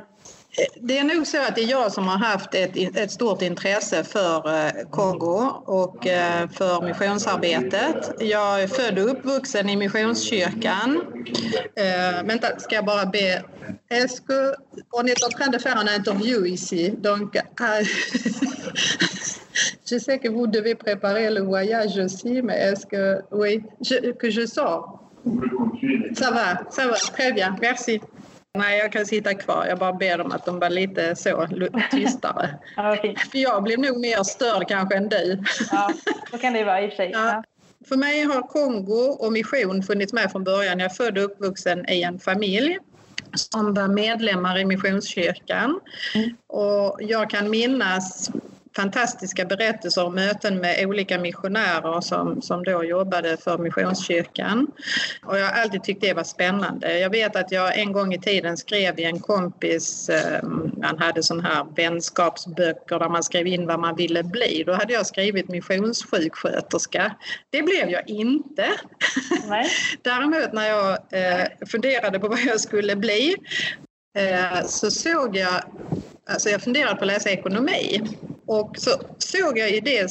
Det 0.80 0.98
är 0.98 1.04
nog 1.04 1.26
så 1.26 1.38
att 1.38 1.54
det 1.54 1.62
är 1.62 1.70
jag 1.70 1.92
som 1.92 2.08
har 2.08 2.18
haft 2.18 2.54
ett, 2.54 2.96
ett 2.96 3.10
stort 3.10 3.42
intresse 3.42 4.04
för 4.04 4.66
eh, 4.66 4.88
Kongo 4.90 5.62
och 5.64 6.06
eh, 6.06 6.48
för 6.48 6.82
missionsarbetet. 6.82 8.12
Jag 8.20 8.62
är 8.62 8.66
född 8.66 8.98
och 8.98 9.10
uppvuxen 9.10 9.68
i 9.68 9.76
Missionskyrkan. 9.76 11.00
Äh, 11.74 12.24
vänta, 12.24 12.58
ska 12.58 12.74
jag 12.74 12.84
bara 12.84 13.06
be... 13.06 13.42
Est-ce 13.88 14.20
que 14.20 14.54
on 14.90 15.08
est 15.08 15.22
en 15.24 15.30
train 15.30 15.50
de 15.50 15.58
faire 15.58 15.80
une 15.80 15.88
interview 15.88 16.46
ici? 16.46 16.90
Donc, 16.90 17.36
euh, 17.36 17.42
je 19.84 19.98
sais 19.98 20.18
que 20.18 20.28
vous 20.28 20.46
devez 20.46 20.74
préparer 20.74 21.30
le 21.30 21.40
voyage 21.42 21.98
aussi, 21.98 22.42
mais 22.42 22.58
est-ce 22.58 22.86
que... 22.86 23.22
Oui, 23.30 23.62
je, 23.80 24.12
que 24.12 24.30
je 24.30 24.46
sors? 24.46 24.98
Ça 26.14 26.30
va, 26.30 26.62
ça 26.70 26.86
va, 26.88 26.94
très 26.94 27.32
bien, 27.32 27.56
merci. 27.60 28.00
Nej, 28.58 28.78
jag 28.78 28.92
kan 28.92 29.06
sitta 29.06 29.34
kvar. 29.34 29.66
Jag 29.68 29.78
bara 29.78 29.92
ber 29.92 30.18
dem 30.18 30.32
att 30.32 30.46
de 30.46 30.58
var 30.58 30.70
lite 30.70 31.16
så 31.16 31.48
tystare. 31.90 32.58
ja, 32.76 32.96
För 33.30 33.38
jag 33.38 33.62
blev 33.62 33.78
nog 33.78 34.00
mer 34.00 34.22
störd 34.22 34.68
kanske 34.68 34.96
än 34.96 35.08
du. 35.08 35.42
ja, 35.70 35.92
så 36.30 36.38
kan 36.38 36.52
det 36.52 36.64
vara 36.64 36.82
i 36.82 36.86
och 36.86 36.90
för 36.90 36.96
sig. 36.96 37.10
Ja. 37.12 37.42
För 37.88 37.96
mig 37.96 38.22
har 38.22 38.42
Kongo 38.42 39.16
och 39.18 39.32
mission 39.32 39.82
funnits 39.82 40.12
med 40.12 40.32
från 40.32 40.44
början. 40.44 40.78
Jag 40.78 40.90
är 40.90 40.94
född 40.94 41.18
och 41.18 41.24
uppvuxen 41.24 41.90
i 41.90 42.02
en 42.02 42.18
familj 42.18 42.78
som 43.34 43.74
var 43.74 43.88
medlemmar 43.88 44.58
i 44.58 44.64
Missionskyrkan. 44.64 45.80
Mm. 46.14 46.36
Och 46.46 46.96
jag 47.00 47.30
kan 47.30 47.50
minnas 47.50 48.30
fantastiska 48.76 49.44
berättelser 49.44 50.04
om 50.04 50.14
möten 50.14 50.58
med 50.58 50.86
olika 50.86 51.18
missionärer 51.18 52.00
som, 52.00 52.42
som 52.42 52.64
då 52.64 52.84
jobbade 52.84 53.36
för 53.36 53.58
Missionskyrkan. 53.58 54.66
Och 55.26 55.38
jag 55.38 55.46
har 55.46 55.62
alltid 55.62 55.84
tyckt 55.84 56.00
det 56.00 56.14
var 56.14 56.24
spännande. 56.24 56.98
Jag 56.98 57.10
vet 57.10 57.36
att 57.36 57.52
jag 57.52 57.78
en 57.78 57.92
gång 57.92 58.14
i 58.14 58.18
tiden 58.18 58.56
skrev 58.56 58.98
i 58.98 59.04
en 59.04 59.20
kompis, 59.20 60.08
eh, 60.08 60.42
man 60.76 60.98
hade 60.98 61.22
sån 61.22 61.40
här 61.40 61.66
vänskapsböcker 61.76 62.98
där 62.98 63.08
man 63.08 63.22
skrev 63.22 63.46
in 63.46 63.66
vad 63.66 63.80
man 63.80 63.96
ville 63.96 64.22
bli. 64.22 64.62
Då 64.66 64.72
hade 64.72 64.92
jag 64.92 65.06
skrivit 65.06 65.48
missionssjuksköterska. 65.48 67.16
Det 67.50 67.62
blev 67.62 67.90
jag 67.90 68.08
inte. 68.08 68.66
Nej. 69.48 69.70
Däremot 70.02 70.52
när 70.52 70.68
jag 70.68 70.90
eh, 70.90 71.46
funderade 71.66 72.18
på 72.18 72.28
vad 72.28 72.40
jag 72.40 72.60
skulle 72.60 72.96
bli 72.96 73.36
eh, 74.14 74.66
så 74.66 74.90
såg 74.90 75.36
jag 75.36 75.62
Alltså 76.26 76.48
jag 76.48 76.62
funderade 76.62 76.94
på 76.94 77.00
att 77.00 77.06
läsa 77.06 77.30
ekonomi 77.30 78.00
och 78.46 78.74
så 78.78 78.90
såg 79.18 79.58
jag 79.58 79.70
i 79.70 79.80
det 79.80 80.08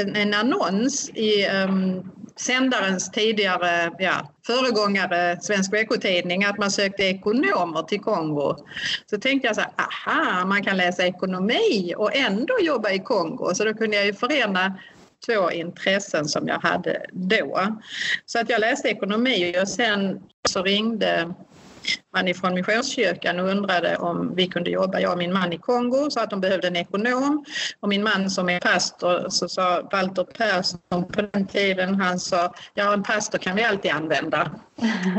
en, 0.00 0.16
en 0.16 0.34
annons 0.34 1.10
i 1.14 1.46
um, 1.48 2.10
sändarens 2.36 3.10
tidigare 3.10 3.90
ja, 3.98 4.32
föregångare 4.46 5.38
Svensk 5.40 5.72
veckotidning 5.72 6.44
att 6.44 6.58
man 6.58 6.70
sökte 6.70 7.02
ekonomer 7.02 7.82
till 7.82 8.00
Kongo. 8.00 8.56
Så 9.06 9.18
tänkte 9.18 9.46
jag 9.46 9.56
så 9.56 9.60
här, 9.60 9.70
aha, 9.76 10.44
man 10.44 10.64
kan 10.64 10.76
läsa 10.76 11.06
ekonomi 11.06 11.94
och 11.96 12.16
ändå 12.16 12.54
jobba 12.60 12.90
i 12.90 12.98
Kongo. 12.98 13.54
Så 13.54 13.64
då 13.64 13.74
kunde 13.74 13.96
jag 13.96 14.06
ju 14.06 14.14
förena 14.14 14.78
två 15.26 15.50
intressen 15.50 16.28
som 16.28 16.48
jag 16.48 16.58
hade 16.58 17.06
då. 17.12 17.76
Så 18.26 18.40
att 18.40 18.50
jag 18.50 18.60
läste 18.60 18.88
ekonomi 18.88 19.56
och 19.62 19.68
sen 19.68 20.20
så 20.48 20.62
ringde 20.62 21.34
man 22.14 22.28
ifrån 22.28 22.54
Missionskyrkan 22.54 23.40
och 23.40 23.48
undrade 23.48 23.96
om 23.96 24.34
vi 24.34 24.46
kunde 24.46 24.70
jobba, 24.70 25.00
jag 25.00 25.12
och 25.12 25.18
min 25.18 25.32
man 25.32 25.52
i 25.52 25.58
Kongo, 25.58 26.10
så 26.10 26.20
att 26.20 26.30
de 26.30 26.40
behövde 26.40 26.68
en 26.68 26.76
ekonom. 26.76 27.44
Och 27.80 27.88
min 27.88 28.02
man 28.02 28.30
som 28.30 28.48
är 28.48 28.60
pastor, 28.60 29.28
så 29.28 29.48
sa 29.48 29.88
Walter 29.92 30.24
Persson 30.24 31.12
på 31.12 31.22
den 31.22 31.46
tiden, 31.46 31.94
han 31.94 32.18
sa 32.18 32.52
ja 32.74 32.92
en 32.92 33.02
pastor 33.02 33.38
kan 33.38 33.56
vi 33.56 33.64
alltid 33.64 33.90
använda. 33.90 34.50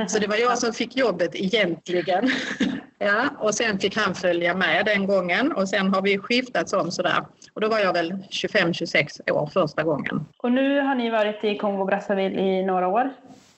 Så 0.08 0.20
det 0.20 0.28
var 0.28 0.36
jag 0.36 0.58
som 0.58 0.74
fick 0.74 0.96
jobbet 0.96 1.36
egentligen. 1.36 2.32
Ja, 3.04 3.30
och 3.40 3.56
sen 3.56 3.80
fick 3.80 3.98
han 3.98 4.16
följa 4.16 4.54
med 4.54 4.86
den 4.86 5.08
gången 5.08 5.52
och 5.52 5.70
sen 5.70 5.94
har 5.94 6.02
vi 6.02 6.18
skiftats 6.18 6.74
om 6.74 6.92
sådär. 6.92 7.26
Och 7.54 7.62
då 7.62 7.70
var 7.70 7.80
jag 7.80 7.94
väl 7.94 8.14
25-26 8.14 9.32
år 9.32 9.50
första 9.54 9.84
gången. 9.84 10.26
Och 10.38 10.52
nu 10.52 10.82
har 10.82 10.96
ni 10.96 11.10
varit 11.10 11.44
i 11.44 11.58
Kongo-Brazzaville 11.58 12.40
i 12.40 12.64
några 12.64 12.88
år. 12.88 13.10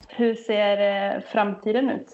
Hur 0.08 0.34
ser 0.34 0.78
eh, 1.16 1.22
framtiden 1.32 1.90
ut? 1.90 2.08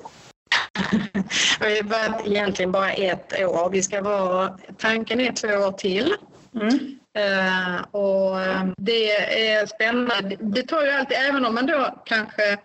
Vi 1.61 1.77
har 1.77 1.83
varit 1.83 2.27
egentligen 2.27 2.73
bara 2.73 2.93
ett 2.93 3.41
år. 3.41 3.71
Vi 3.71 3.83
ska 3.83 4.03
vara, 4.03 4.59
tanken 4.79 5.21
är 5.21 5.33
två 5.33 5.49
år 5.49 5.73
till. 5.73 6.15
Mm. 6.55 6.97
Uh, 7.19 7.83
och 7.91 8.37
uh, 8.37 8.73
det 8.77 9.11
är 9.51 9.67
spännande. 9.67 10.37
Det 10.41 10.63
tar 10.63 10.83
ju 10.83 10.91
alltid, 10.91 11.17
även 11.29 11.47
om 11.47 11.55
man 11.55 11.67
då 11.67 12.03
kanske 12.05 12.59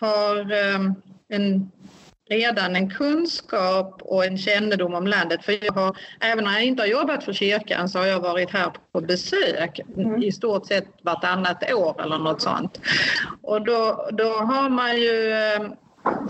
har 0.00 0.52
um, 0.52 0.94
en 1.28 1.70
redan 2.30 2.76
en 2.76 2.90
kunskap 2.90 4.02
och 4.02 4.24
en 4.24 4.38
kännedom 4.38 4.94
om 4.94 5.06
landet. 5.06 5.44
För 5.44 5.64
jag 5.64 5.72
har, 5.72 5.96
även 6.20 6.44
när 6.44 6.52
jag 6.52 6.64
inte 6.64 6.82
har 6.82 6.86
jobbat 6.86 7.24
för 7.24 7.32
kyrkan 7.32 7.88
så 7.88 7.98
har 7.98 8.06
jag 8.06 8.20
varit 8.20 8.50
här 8.50 8.72
på 8.92 9.00
besök 9.00 9.80
mm. 9.96 10.22
i 10.22 10.32
stort 10.32 10.66
sett 10.66 10.88
vartannat 11.02 11.72
år 11.72 12.02
eller 12.02 12.18
något 12.18 12.42
sånt. 12.42 12.80
Och 13.42 13.64
då, 13.64 14.08
då 14.12 14.28
har 14.28 14.68
man 14.68 14.96
ju 14.96 15.34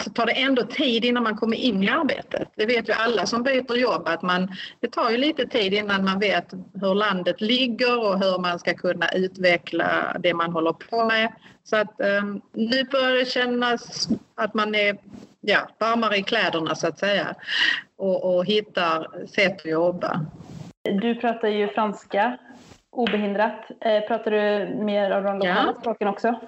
så 0.00 0.10
tar 0.10 0.26
det 0.26 0.32
ändå 0.32 0.62
tid 0.62 1.04
innan 1.04 1.22
man 1.22 1.36
kommer 1.36 1.56
in 1.56 1.82
i 1.82 1.88
arbetet. 1.88 2.48
Det 2.54 2.66
vet 2.66 2.88
ju 2.88 2.92
alla 2.92 3.26
som 3.26 3.42
byter 3.42 3.76
jobb 3.76 4.02
att 4.08 4.22
man, 4.22 4.48
det 4.80 4.88
tar 4.88 5.10
ju 5.10 5.16
lite 5.16 5.46
tid 5.46 5.74
innan 5.74 6.04
man 6.04 6.18
vet 6.18 6.52
hur 6.80 6.94
landet 6.94 7.40
ligger 7.40 8.00
och 8.00 8.18
hur 8.18 8.38
man 8.38 8.58
ska 8.58 8.74
kunna 8.74 9.08
utveckla 9.08 10.16
det 10.20 10.34
man 10.34 10.52
håller 10.52 10.72
på 10.72 11.04
med. 11.04 11.32
Så 11.64 11.76
att 11.76 12.00
um, 12.20 12.40
nu 12.52 12.84
börjar 12.84 13.12
det 13.12 13.30
kännas 13.30 14.08
att 14.34 14.54
man 14.54 14.74
är 14.74 14.96
ja, 15.40 15.58
varmare 15.78 16.16
i 16.16 16.22
kläderna 16.22 16.74
så 16.74 16.88
att 16.88 16.98
säga 16.98 17.34
och, 17.96 18.34
och 18.34 18.44
hittar 18.46 19.26
sätt 19.26 19.56
att 19.56 19.70
jobba. 19.70 20.20
Du 20.82 21.14
pratar 21.14 21.48
ju 21.48 21.68
franska 21.68 22.38
obehindrat. 22.90 23.70
Eh, 23.80 24.00
pratar 24.00 24.30
du 24.30 24.74
mer 24.74 25.10
av 25.10 25.22
de 25.24 25.38
lokala 25.38 25.72
ja. 25.74 25.80
språken 25.80 26.08
också? 26.08 26.40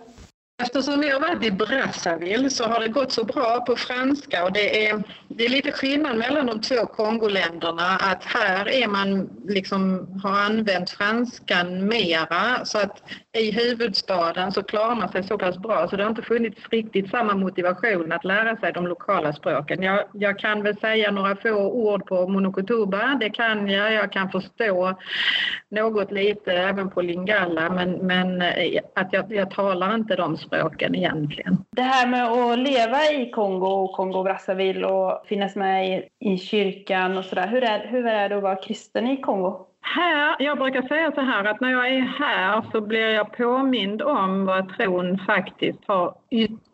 Eftersom 0.63 1.01
vi 1.01 1.11
har 1.11 1.21
varit 1.21 1.45
i 1.45 1.51
Brazzaville 1.51 2.51
så 2.51 2.65
har 2.65 2.81
det 2.81 2.89
gått 2.89 3.13
så 3.13 3.25
bra 3.25 3.65
på 3.67 3.77
franska 3.77 4.45
och 4.45 4.53
det 4.53 4.89
är, 4.89 5.03
det 5.29 5.45
är 5.45 5.49
lite 5.49 5.73
skillnad 5.73 6.19
mellan 6.19 6.47
de 6.47 6.61
två 6.61 6.87
Kongoländerna 6.87 7.97
att 8.01 8.25
här 8.25 8.69
är 8.69 8.89
man 8.89 9.31
liksom 9.45 10.09
har 10.23 10.41
använt 10.41 10.91
franskan 10.91 11.89
mera 11.89 12.65
så 12.65 12.79
att 12.79 13.03
i 13.33 13.51
huvudstaden 13.51 14.53
så 14.53 14.63
klarar 14.63 14.95
man 14.95 15.09
sig 15.09 15.23
så 15.25 15.39
pass 15.39 15.59
bra 15.59 15.89
så 15.89 15.97
det 15.97 16.03
har 16.03 16.11
inte 16.11 16.23
funnits 16.23 16.61
riktigt 16.71 17.11
samma 17.11 17.35
motivation 17.35 18.13
att 18.13 18.25
lära 18.25 18.57
sig 18.57 18.73
de 18.73 18.87
lokala 18.87 19.33
språken. 19.33 19.83
Jag, 19.83 20.05
jag 20.13 20.39
kan 20.39 20.63
väl 20.63 20.77
säga 20.77 21.11
några 21.11 21.37
få 21.37 21.55
ord 21.55 22.07
på 22.07 22.29
monokotuba, 22.29 23.17
det 23.21 23.31
kan 23.31 23.69
jag. 23.69 23.93
Jag 23.93 24.13
kan 24.13 24.31
förstå 24.31 24.99
något 25.69 26.13
lite 26.13 26.53
även 26.53 26.91
på 26.91 27.03
lingala 27.03 27.71
men, 27.71 27.93
men 27.93 28.43
eh, 28.43 28.81
att 28.95 29.13
jag, 29.13 29.33
jag 29.33 29.51
talar 29.51 29.95
inte 29.95 30.17
de 30.17 30.37
språken 30.47 30.95
egentligen. 30.95 31.65
Det 31.71 31.83
här 31.83 32.07
med 32.07 32.25
att 32.25 32.59
leva 32.59 33.05
i 33.05 33.31
Kongo 33.31 33.67
och 33.67 33.97
Kongo-Brazzaville 33.97 34.85
och 34.85 35.27
finnas 35.27 35.57
med 35.57 35.89
i, 35.89 36.09
i 36.21 36.39
kyrkan 36.39 37.19
och 37.19 37.25
sådär. 37.25 37.47
Hur 37.47 37.65
är, 37.65 37.87
hur 37.87 38.07
är 38.07 38.29
det 38.29 38.37
att 38.37 38.43
vara 38.43 38.57
kristen 38.57 39.07
i 39.07 39.17
Kongo? 39.17 39.67
Här, 39.81 40.37
jag 40.39 40.59
brukar 40.59 40.83
säga 40.83 41.13
så 41.13 41.21
här 41.21 41.45
att 41.45 41.61
när 41.61 41.71
jag 41.71 41.89
är 41.89 42.01
här 42.01 42.63
så 42.73 42.81
blir 42.81 43.09
jag 43.09 43.33
påmind 43.33 44.03
om 44.03 44.45
vad 44.45 44.77
tron 44.77 45.19
faktiskt 45.19 45.79
har... 45.87 46.15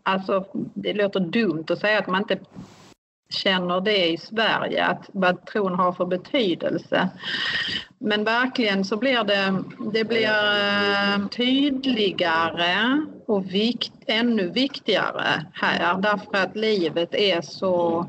Alltså, 0.03 0.45
det 0.53 0.93
låter 0.93 1.21
dumt 1.21 1.65
att 1.71 1.79
säga 1.79 1.99
att 1.99 2.07
man 2.07 2.21
inte 2.21 2.39
känner 3.31 3.81
det 3.81 4.09
i 4.09 4.17
Sverige, 4.17 4.85
att 4.85 5.11
vad 5.13 5.47
tron 5.47 5.75
har 5.75 5.93
för 5.93 6.07
betydelse. 6.07 7.09
Men 7.99 8.25
verkligen 8.25 8.85
så 8.85 8.97
blir 8.97 9.25
det, 9.25 9.63
det 9.93 10.05
blir 10.05 10.29
eh, 10.29 11.29
tydligare 11.29 13.07
och 13.27 13.55
vikt, 13.55 13.93
ännu 14.07 14.49
viktigare 14.49 15.47
här 15.53 15.99
därför 15.99 16.37
att 16.37 16.57
livet 16.57 17.15
är 17.15 17.41
så 17.41 18.07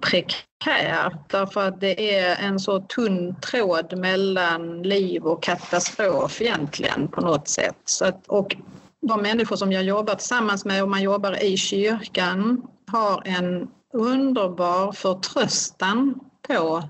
prekärt. 0.00 1.30
Därför 1.30 1.68
att 1.68 1.80
det 1.80 2.14
är 2.14 2.36
en 2.46 2.60
så 2.60 2.80
tunn 2.80 3.36
tråd 3.40 3.98
mellan 3.98 4.82
liv 4.82 5.22
och 5.22 5.42
katastrof 5.42 6.42
egentligen 6.42 7.08
på 7.08 7.20
något 7.20 7.48
sätt. 7.48 7.76
Så 7.84 8.04
att, 8.04 8.26
och 8.26 8.56
de 9.00 9.22
människor 9.22 9.56
som 9.56 9.72
jag 9.72 9.82
jobbar 9.82 10.14
tillsammans 10.14 10.64
med 10.64 10.82
och 10.82 10.88
man 10.88 11.02
jobbar 11.02 11.44
i 11.44 11.56
kyrkan 11.56 12.62
har 12.86 13.22
en 13.24 13.68
underbar 13.92 14.92
förtröstan 14.92 16.20
på 16.48 16.82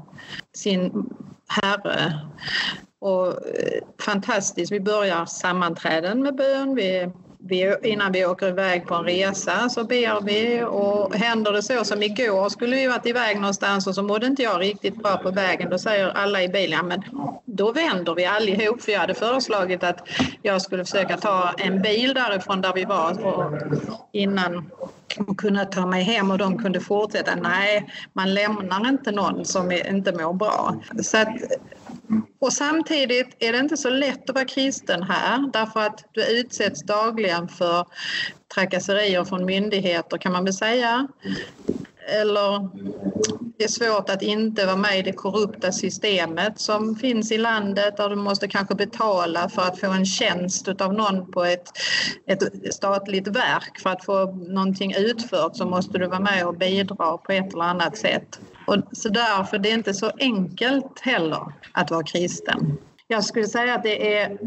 sin 0.54 1.10
Herre. 1.48 2.28
Och 2.98 3.26
eh, 3.26 3.82
fantastiskt, 4.00 4.72
vi 4.72 4.80
börjar 4.80 5.26
sammanträden 5.26 6.22
med 6.22 6.36
bön. 6.36 6.74
Vi 6.74 7.10
vi, 7.44 7.76
innan 7.82 8.12
vi 8.12 8.26
åker 8.26 8.48
iväg 8.48 8.86
på 8.86 8.94
en 8.94 9.04
resa 9.04 9.68
så 9.68 9.84
ber 9.84 10.20
vi 10.20 10.62
och 10.62 11.14
händer 11.14 11.52
det 11.52 11.62
så 11.62 11.84
som 11.84 12.02
igår 12.02 12.48
skulle 12.48 12.76
vi 12.76 12.86
varit 12.86 13.06
iväg 13.06 13.36
någonstans 13.36 13.86
och 13.86 13.94
så 13.94 14.02
mådde 14.02 14.26
inte 14.26 14.42
jag 14.42 14.60
riktigt 14.60 14.96
bra 14.96 15.16
på 15.16 15.30
vägen. 15.30 15.70
Då 15.70 15.78
säger 15.78 16.08
alla 16.08 16.42
i 16.42 16.48
bilen, 16.48 16.78
ja, 16.78 16.82
men 16.82 17.02
då 17.44 17.72
vänder 17.72 18.14
vi 18.14 18.24
allihop 18.24 18.82
för 18.82 18.92
jag 18.92 19.00
hade 19.00 19.14
föreslagit 19.14 19.84
att 19.84 20.08
jag 20.42 20.62
skulle 20.62 20.84
försöka 20.84 21.16
ta 21.16 21.52
en 21.58 21.82
bil 21.82 22.14
därifrån 22.14 22.60
där 22.60 22.72
vi 22.74 22.84
var 22.84 23.16
innan 24.12 24.70
och 25.18 25.36
kunna 25.38 25.64
ta 25.64 25.86
mig 25.86 26.02
hem 26.02 26.30
och 26.30 26.38
de 26.38 26.58
kunde 26.58 26.80
fortsätta. 26.80 27.34
Nej, 27.34 27.86
man 28.12 28.34
lämnar 28.34 28.88
inte 28.88 29.12
någon 29.12 29.44
som 29.44 29.72
inte 29.72 30.12
mår 30.12 30.32
bra. 30.34 30.82
Så 31.02 31.16
att, 31.16 31.28
och 32.40 32.52
samtidigt 32.52 33.36
är 33.38 33.52
det 33.52 33.58
inte 33.58 33.76
så 33.76 33.90
lätt 33.90 34.30
att 34.30 34.34
vara 34.34 34.44
kristen 34.44 35.02
här 35.02 35.50
därför 35.52 35.80
att 35.80 36.04
du 36.12 36.40
utsätts 36.40 36.82
dagligen 36.82 37.48
för 37.48 37.86
trakasserier 38.54 39.24
från 39.24 39.44
myndigheter 39.44 40.18
kan 40.18 40.32
man 40.32 40.44
väl 40.44 40.54
säga. 40.54 41.08
Eller 42.06 42.68
det 43.58 43.64
är 43.64 43.68
svårt 43.68 44.10
att 44.10 44.22
inte 44.22 44.66
vara 44.66 44.76
med 44.76 44.98
i 44.98 45.02
det 45.02 45.12
korrupta 45.12 45.72
systemet 45.72 46.60
som 46.60 46.96
finns 46.96 47.32
i 47.32 47.38
landet 47.38 47.96
där 47.96 48.08
du 48.08 48.16
måste 48.16 48.48
kanske 48.48 48.74
betala 48.74 49.48
för 49.48 49.62
att 49.62 49.80
få 49.80 49.86
en 49.86 50.06
tjänst 50.06 50.68
av 50.68 50.94
någon 50.94 51.32
på 51.32 51.44
ett, 51.44 51.70
ett 52.26 52.74
statligt 52.74 53.28
verk. 53.28 53.80
För 53.82 53.90
att 53.90 54.04
få 54.04 54.32
någonting 54.32 54.94
utfört 54.96 55.56
så 55.56 55.66
måste 55.66 55.98
du 55.98 56.06
vara 56.06 56.20
med 56.20 56.46
och 56.46 56.56
bidra 56.56 57.18
på 57.18 57.32
ett 57.32 57.52
eller 57.52 57.64
annat 57.64 57.96
sätt. 57.96 58.40
Och 58.66 58.76
så 58.92 59.08
därför 59.08 59.58
det 59.58 59.70
är 59.70 59.74
inte 59.74 59.94
så 59.94 60.10
enkelt 60.18 61.00
heller 61.00 61.52
att 61.72 61.90
vara 61.90 62.02
kristen. 62.02 62.78
Jag 63.06 63.24
skulle 63.24 63.46
säga 63.46 63.74
att 63.74 63.82
det 63.82 64.16
är 64.16 64.38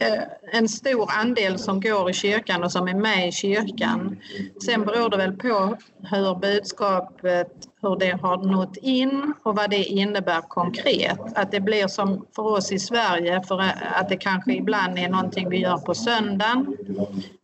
Eh, 0.00 0.22
en 0.52 0.68
stor 0.68 1.10
andel 1.20 1.58
som 1.58 1.80
går 1.80 2.10
i 2.10 2.12
kyrkan 2.12 2.64
och 2.64 2.72
som 2.72 2.88
är 2.88 2.94
med 2.94 3.28
i 3.28 3.32
kyrkan. 3.32 4.16
Sen 4.64 4.84
beror 4.84 5.10
det 5.10 5.16
väl 5.16 5.36
på 5.36 5.76
hur 6.10 6.34
budskapet 6.34 7.70
hur 7.82 7.96
det 7.96 8.18
har 8.22 8.36
nått 8.36 8.76
in 8.76 9.34
och 9.42 9.56
vad 9.56 9.70
det 9.70 9.84
innebär 9.84 10.40
konkret. 10.40 11.18
Att 11.34 11.50
det 11.50 11.60
blir 11.60 11.86
som 11.86 12.26
för 12.36 12.42
oss 12.42 12.72
i 12.72 12.78
Sverige, 12.78 13.42
för 13.42 13.60
att 13.94 14.08
det 14.08 14.16
kanske 14.16 14.52
ibland 14.52 14.98
är 14.98 15.08
någonting 15.08 15.50
vi 15.50 15.58
gör 15.58 15.78
på 15.78 15.94
söndagen 15.94 16.76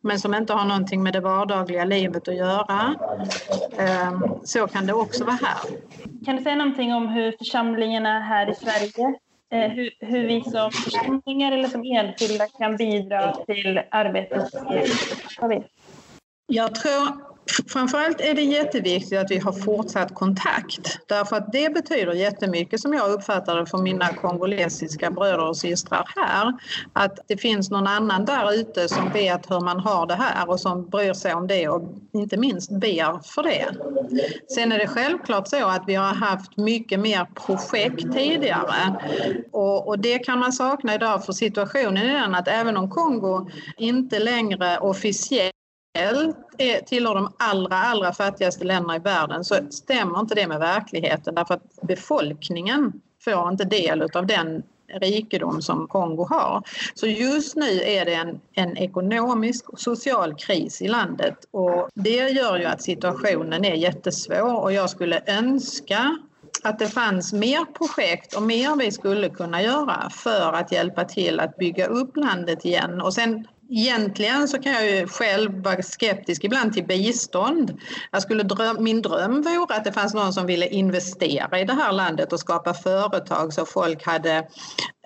men 0.00 0.20
som 0.20 0.34
inte 0.34 0.52
har 0.52 0.64
någonting 0.64 1.02
med 1.02 1.12
det 1.12 1.20
vardagliga 1.20 1.84
livet 1.84 2.28
att 2.28 2.36
göra. 2.36 2.94
Ehm, 3.78 4.24
så 4.44 4.66
kan 4.66 4.86
det 4.86 4.92
också 4.92 5.24
vara 5.24 5.38
här. 5.42 5.78
Kan 6.24 6.36
du 6.36 6.42
säga 6.42 6.56
någonting 6.56 6.94
om 6.94 7.08
hur 7.08 7.32
församlingarna 7.38 8.20
här 8.20 8.50
i 8.50 8.54
Sverige 8.54 9.18
Eh, 9.52 9.70
hur, 9.70 9.90
hur 10.00 10.26
vi 10.26 10.42
som 10.42 10.70
församlingar 10.72 11.52
eller 11.52 11.68
som 11.68 11.84
enskilda 11.84 12.46
kan 12.46 12.76
bidra 12.76 13.32
till 13.34 13.80
arbetet 13.90 14.50
Jag 16.46 16.74
tror 16.74 17.35
Framförallt 17.68 18.20
är 18.20 18.34
det 18.34 18.42
jätteviktigt 18.42 19.18
att 19.18 19.30
vi 19.30 19.38
har 19.38 19.52
fortsatt 19.52 20.14
kontakt 20.14 20.98
därför 21.06 21.36
att 21.36 21.52
det 21.52 21.74
betyder 21.74 22.12
jättemycket 22.12 22.80
som 22.80 22.92
jag 22.92 23.10
uppfattar 23.10 23.56
det 23.56 23.66
för 23.66 23.78
mina 23.78 24.08
kongolesiska 24.08 25.10
bröder 25.10 25.48
och 25.48 25.56
systrar 25.56 26.04
här. 26.16 26.52
Att 26.92 27.18
det 27.28 27.36
finns 27.36 27.70
någon 27.70 27.86
annan 27.86 28.24
där 28.24 28.52
ute 28.52 28.88
som 28.88 29.12
vet 29.12 29.50
hur 29.50 29.60
man 29.60 29.80
har 29.80 30.06
det 30.06 30.14
här 30.14 30.50
och 30.50 30.60
som 30.60 30.88
bryr 30.88 31.12
sig 31.12 31.34
om 31.34 31.46
det 31.46 31.68
och 31.68 31.82
inte 32.12 32.36
minst 32.36 32.70
ber 32.70 33.20
för 33.34 33.42
det. 33.42 33.66
Sen 34.54 34.72
är 34.72 34.78
det 34.78 34.86
självklart 34.88 35.48
så 35.48 35.66
att 35.66 35.84
vi 35.86 35.94
har 35.94 36.14
haft 36.14 36.56
mycket 36.56 37.00
mer 37.00 37.24
projekt 37.34 38.12
tidigare 38.12 38.96
och, 39.52 39.88
och 39.88 39.98
det 39.98 40.18
kan 40.18 40.38
man 40.38 40.52
sakna 40.52 40.94
idag 40.94 41.24
för 41.24 41.32
situationen 41.32 41.96
är 41.96 42.20
den 42.20 42.34
att 42.34 42.48
även 42.48 42.76
om 42.76 42.90
Kongo 42.90 43.50
inte 43.76 44.18
längre 44.18 44.78
officiellt 44.78 45.55
är, 45.96 46.80
tillhör 46.80 47.14
de 47.14 47.32
allra, 47.38 47.76
allra 47.76 48.12
fattigaste 48.12 48.64
länderna 48.64 48.96
i 48.96 48.98
världen 48.98 49.44
så 49.44 49.54
stämmer 49.70 50.20
inte 50.20 50.34
det 50.34 50.46
med 50.46 50.58
verkligheten 50.58 51.34
därför 51.34 51.54
att 51.54 51.80
befolkningen 51.82 52.92
får 53.24 53.48
inte 53.48 53.64
del 53.64 54.02
av 54.02 54.26
den 54.26 54.62
rikedom 55.00 55.62
som 55.62 55.88
Kongo 55.88 56.26
har. 56.30 56.62
Så 56.94 57.06
just 57.06 57.56
nu 57.56 57.80
är 57.82 58.04
det 58.04 58.14
en, 58.14 58.40
en 58.52 58.76
ekonomisk 58.76 59.68
och 59.68 59.80
social 59.80 60.34
kris 60.34 60.82
i 60.82 60.88
landet 60.88 61.36
och 61.50 61.88
det 61.94 62.28
gör 62.28 62.58
ju 62.58 62.64
att 62.64 62.82
situationen 62.82 63.64
är 63.64 63.74
jättesvår 63.74 64.62
och 64.62 64.72
jag 64.72 64.90
skulle 64.90 65.22
önska 65.26 66.18
att 66.62 66.78
det 66.78 66.88
fanns 66.88 67.32
mer 67.32 67.64
projekt 67.64 68.34
och 68.34 68.42
mer 68.42 68.76
vi 68.76 68.92
skulle 68.92 69.28
kunna 69.28 69.62
göra 69.62 70.10
för 70.10 70.52
att 70.52 70.72
hjälpa 70.72 71.04
till 71.04 71.40
att 71.40 71.56
bygga 71.56 71.86
upp 71.86 72.16
landet 72.16 72.64
igen. 72.64 73.00
Och 73.00 73.14
sen 73.14 73.46
Egentligen 73.68 74.48
så 74.48 74.58
kan 74.58 74.72
jag 74.72 74.90
ju 74.90 75.06
själv 75.06 75.62
vara 75.62 75.82
skeptisk 75.82 76.44
ibland 76.44 76.72
till 76.72 76.84
bistånd. 76.84 77.78
Jag 78.10 78.22
skulle 78.22 78.42
dröm, 78.42 78.76
min 78.84 79.02
dröm 79.02 79.42
vore 79.42 79.74
att 79.74 79.84
det 79.84 79.92
fanns 79.92 80.14
någon 80.14 80.32
som 80.32 80.46
ville 80.46 80.66
investera 80.66 81.60
i 81.60 81.64
det 81.64 81.72
här 81.72 81.92
landet 81.92 82.32
och 82.32 82.40
skapa 82.40 82.74
företag 82.74 83.52
så 83.52 83.66
folk 83.66 84.06
hade 84.06 84.36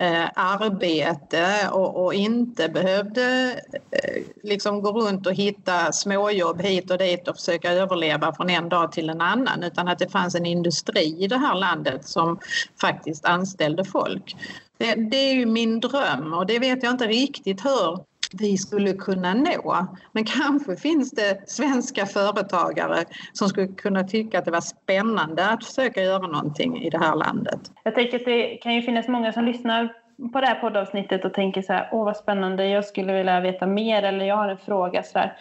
eh, 0.01 0.25
arbete 0.35 1.69
och, 1.71 2.05
och, 2.05 2.13
inte 2.13 2.69
behövde 2.69 3.55
eh, 3.91 4.23
liksom 4.43 4.81
gå 4.81 4.91
runt 4.91 5.27
och 5.27 5.33
hitta 5.33 5.91
småjobb 5.91 6.61
hit 6.61 6.91
och 6.91 6.97
dit 6.97 7.27
och 7.27 7.35
försöka 7.35 7.71
överleva 7.71 8.35
från 8.35 8.49
en 8.49 8.69
dag 8.69 8.91
till 8.91 9.09
en 9.09 9.21
annan 9.21 9.63
utan 9.63 9.87
att 9.87 9.99
det 9.99 10.09
fanns 10.09 10.35
en 10.35 10.45
industri 10.45 11.23
i 11.23 11.27
det 11.27 11.37
här 11.37 11.55
landet 11.55 12.07
som 12.07 12.39
faktiskt 12.81 13.25
anställde 13.25 13.85
folk. 13.85 14.35
Det, 14.77 14.95
det 14.95 15.17
är 15.17 15.33
ju 15.33 15.45
min 15.45 15.79
dröm 15.79 16.33
och 16.33 16.45
det 16.45 16.59
vet 16.59 16.83
jag 16.83 16.91
inte 16.93 17.07
riktigt 17.07 17.65
hur 17.65 18.10
vi 18.33 18.57
skulle 18.57 18.93
kunna 18.93 19.33
nå. 19.33 19.87
Men 20.11 20.23
kanske 20.23 20.75
finns 20.75 21.11
det 21.11 21.49
svenska 21.49 22.05
företagare 22.05 23.03
som 23.33 23.49
skulle 23.49 23.67
kunna 23.67 24.03
tycka 24.03 24.39
att 24.39 24.45
det 24.45 24.51
var 24.51 24.61
spännande 24.61 25.49
att 25.49 25.65
försöka 25.65 26.03
göra 26.03 26.27
någonting 26.27 26.83
i 26.83 26.89
det 26.89 26.97
här 26.97 27.15
landet. 27.15 27.59
Jag 27.83 27.95
tänker 27.95 28.19
att 28.19 28.25
det 28.25 28.55
kan 28.55 28.75
ju 28.75 28.81
finnas 28.81 29.07
många 29.07 29.33
som 29.33 29.45
lyssnar 29.45 29.93
på 30.33 30.41
det 30.41 30.47
här 30.47 30.59
poddavsnittet 30.59 31.25
och 31.25 31.33
tänker 31.33 31.61
så 31.61 31.73
här, 31.73 31.89
åh 31.91 32.05
vad 32.05 32.17
spännande, 32.17 32.67
jag 32.67 32.85
skulle 32.85 33.13
vilja 33.13 33.39
veta 33.39 33.67
mer 33.67 34.03
eller 34.03 34.25
jag 34.25 34.35
har 34.35 34.49
en 34.49 34.57
fråga 34.57 35.03
så 35.03 35.17
där. 35.17 35.37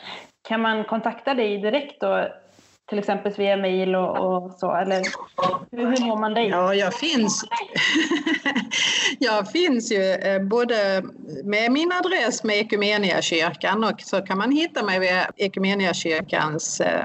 Kan 0.48 0.61
man 0.61 0.85
kontakta 0.85 1.35
dig 1.35 1.59
direkt 1.59 2.00
då 2.00 2.29
till 2.90 2.98
exempel 2.98 3.33
via 3.33 3.57
mejl 3.57 3.94
och, 3.94 4.18
och, 4.18 4.53
så? 4.59 4.74
Eller 4.76 4.96
hur, 5.70 5.87
hur 5.87 6.07
når 6.07 6.16
man 6.16 6.35
dig? 6.35 6.48
Ja, 6.48 6.74
jag 6.74 6.94
finns, 6.94 7.44
jag 9.18 9.50
finns 9.50 9.92
ju 9.92 10.03
eh, 10.03 10.42
både 10.42 11.03
med 11.44 11.72
min 11.72 11.92
adress 11.92 12.44
med 12.44 12.57
Ekumeniakyrkan 12.57 13.85
och 13.85 14.00
så 14.00 14.20
kan 14.20 14.38
man 14.38 14.53
hitta 14.53 14.83
mig 14.83 14.98
via 14.98 15.31
Ekumeniakyrkans 15.37 16.81
eh, 16.81 17.05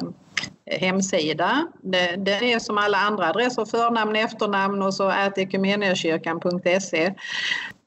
hemsida. 0.71 1.67
Den 2.17 2.43
är 2.43 2.60
som 2.60 2.78
alla 2.78 2.98
andra 2.98 3.30
adresser, 3.30 3.65
förnamn, 3.65 4.15
efternamn 4.15 4.82
och 4.82 4.93
så 4.93 5.13
ekumeniakyrkan.se 5.36 7.13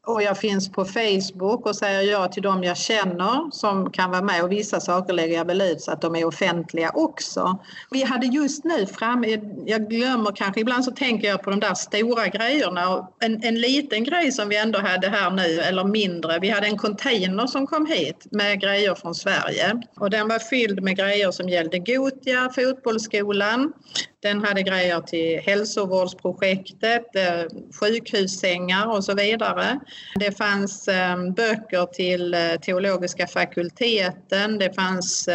och 0.08 0.22
jag 0.22 0.38
finns 0.38 0.72
på 0.72 0.84
Facebook 0.84 1.66
och 1.66 1.76
säger 1.76 2.02
ja 2.12 2.28
till 2.28 2.42
dem 2.42 2.64
jag 2.64 2.76
känner 2.76 3.50
som 3.50 3.90
kan 3.90 4.10
vara 4.10 4.22
med 4.22 4.44
och 4.44 4.52
vissa 4.52 4.80
saker 4.80 5.12
lägger 5.12 5.36
jag 5.36 5.44
väl 5.44 5.60
ut 5.60 5.80
så 5.80 5.90
att 5.90 6.00
de 6.00 6.16
är 6.16 6.24
offentliga 6.24 6.90
också. 6.94 7.58
Vi 7.90 8.02
hade 8.02 8.26
just 8.26 8.64
nu 8.64 8.86
framme, 8.86 9.40
jag 9.66 9.90
glömmer 9.90 10.32
kanske, 10.32 10.60
ibland 10.60 10.84
så 10.84 10.90
tänker 10.90 11.28
jag 11.28 11.42
på 11.42 11.50
de 11.50 11.60
där 11.60 11.74
stora 11.74 12.26
grejerna 12.26 13.08
en, 13.20 13.42
en 13.42 13.60
liten 13.60 14.04
grej 14.04 14.32
som 14.32 14.48
vi 14.48 14.56
ändå 14.56 14.78
hade 14.78 15.08
här 15.08 15.30
nu, 15.30 15.60
eller 15.60 15.84
mindre, 15.84 16.38
vi 16.38 16.48
hade 16.48 16.66
en 16.66 16.78
container 16.78 17.46
som 17.46 17.66
kom 17.66 17.86
hit 17.86 18.26
med 18.30 18.60
grejer 18.60 18.94
från 18.94 19.14
Sverige 19.14 19.82
och 19.96 20.10
den 20.10 20.28
var 20.28 20.38
fylld 20.38 20.82
med 20.82 20.96
grejer 20.96 21.30
som 21.30 21.48
gällde 21.48 21.78
Gotia, 21.78 22.50
fotbollsskolan, 22.54 23.72
den 24.22 24.44
hade 24.44 24.62
grejer 24.62 25.00
till 25.00 25.40
hälsovårdsprojektet, 25.40 27.16
eh, 27.16 27.44
sjukhussängar 27.80 28.86
och 28.86 29.04
så 29.04 29.14
vidare. 29.14 29.80
Det 30.14 30.38
fanns 30.38 30.88
eh, 30.88 31.30
böcker 31.30 31.86
till 31.86 32.34
eh, 32.34 32.40
teologiska 32.62 33.26
fakulteten, 33.26 34.58
det 34.58 34.74
fanns 34.74 35.28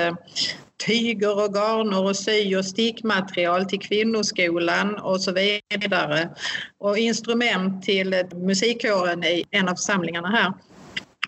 tyger 0.86 1.44
och 1.46 1.54
garner 1.54 2.04
och 2.04 2.16
sy 2.16 2.56
och 2.56 2.66
stickmaterial 2.66 3.66
till 3.66 3.80
kvinnoskolan 3.80 4.96
och 4.96 5.22
så 5.22 5.32
vidare. 5.32 6.30
Och 6.78 6.98
instrument 6.98 7.84
till 7.84 8.24
musikkåren 8.36 9.24
i 9.24 9.46
en 9.52 9.70
av 9.70 9.76
församlingarna 9.76 10.28
här 10.28 10.54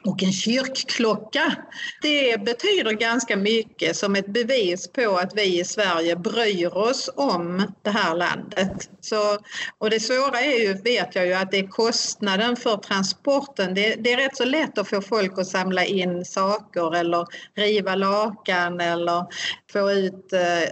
och 0.05 0.23
en 0.23 0.31
kyrkklocka. 0.31 1.55
Det 2.01 2.41
betyder 2.45 2.91
ganska 2.91 3.37
mycket 3.37 3.95
som 3.95 4.15
ett 4.15 4.27
bevis 4.27 4.87
på 4.87 5.17
att 5.17 5.33
vi 5.35 5.59
i 5.59 5.63
Sverige 5.63 6.15
bryr 6.15 6.77
oss 6.77 7.09
om 7.15 7.73
det 7.81 7.89
här 7.89 8.15
landet. 8.15 8.89
Så, 9.01 9.37
och 9.77 9.89
det 9.89 9.99
svåra 9.99 10.39
är 10.39 10.59
ju, 10.59 10.73
vet 10.73 11.15
jag 11.15 11.27
ju, 11.27 11.33
att 11.33 11.51
det 11.51 11.59
är 11.59 11.67
kostnaden 11.67 12.55
för 12.55 12.77
transporten. 12.77 13.73
Det, 13.73 13.95
det 13.95 14.13
är 14.13 14.17
rätt 14.17 14.37
så 14.37 14.45
lätt 14.45 14.77
att 14.77 14.89
få 14.89 15.01
folk 15.01 15.39
att 15.39 15.47
samla 15.47 15.85
in 15.85 16.25
saker 16.25 16.95
eller 16.95 17.25
riva 17.55 17.95
lakan 17.95 18.79
eller 18.79 19.25
få 19.71 19.91
ut 19.91 20.33
eh, 20.33 20.69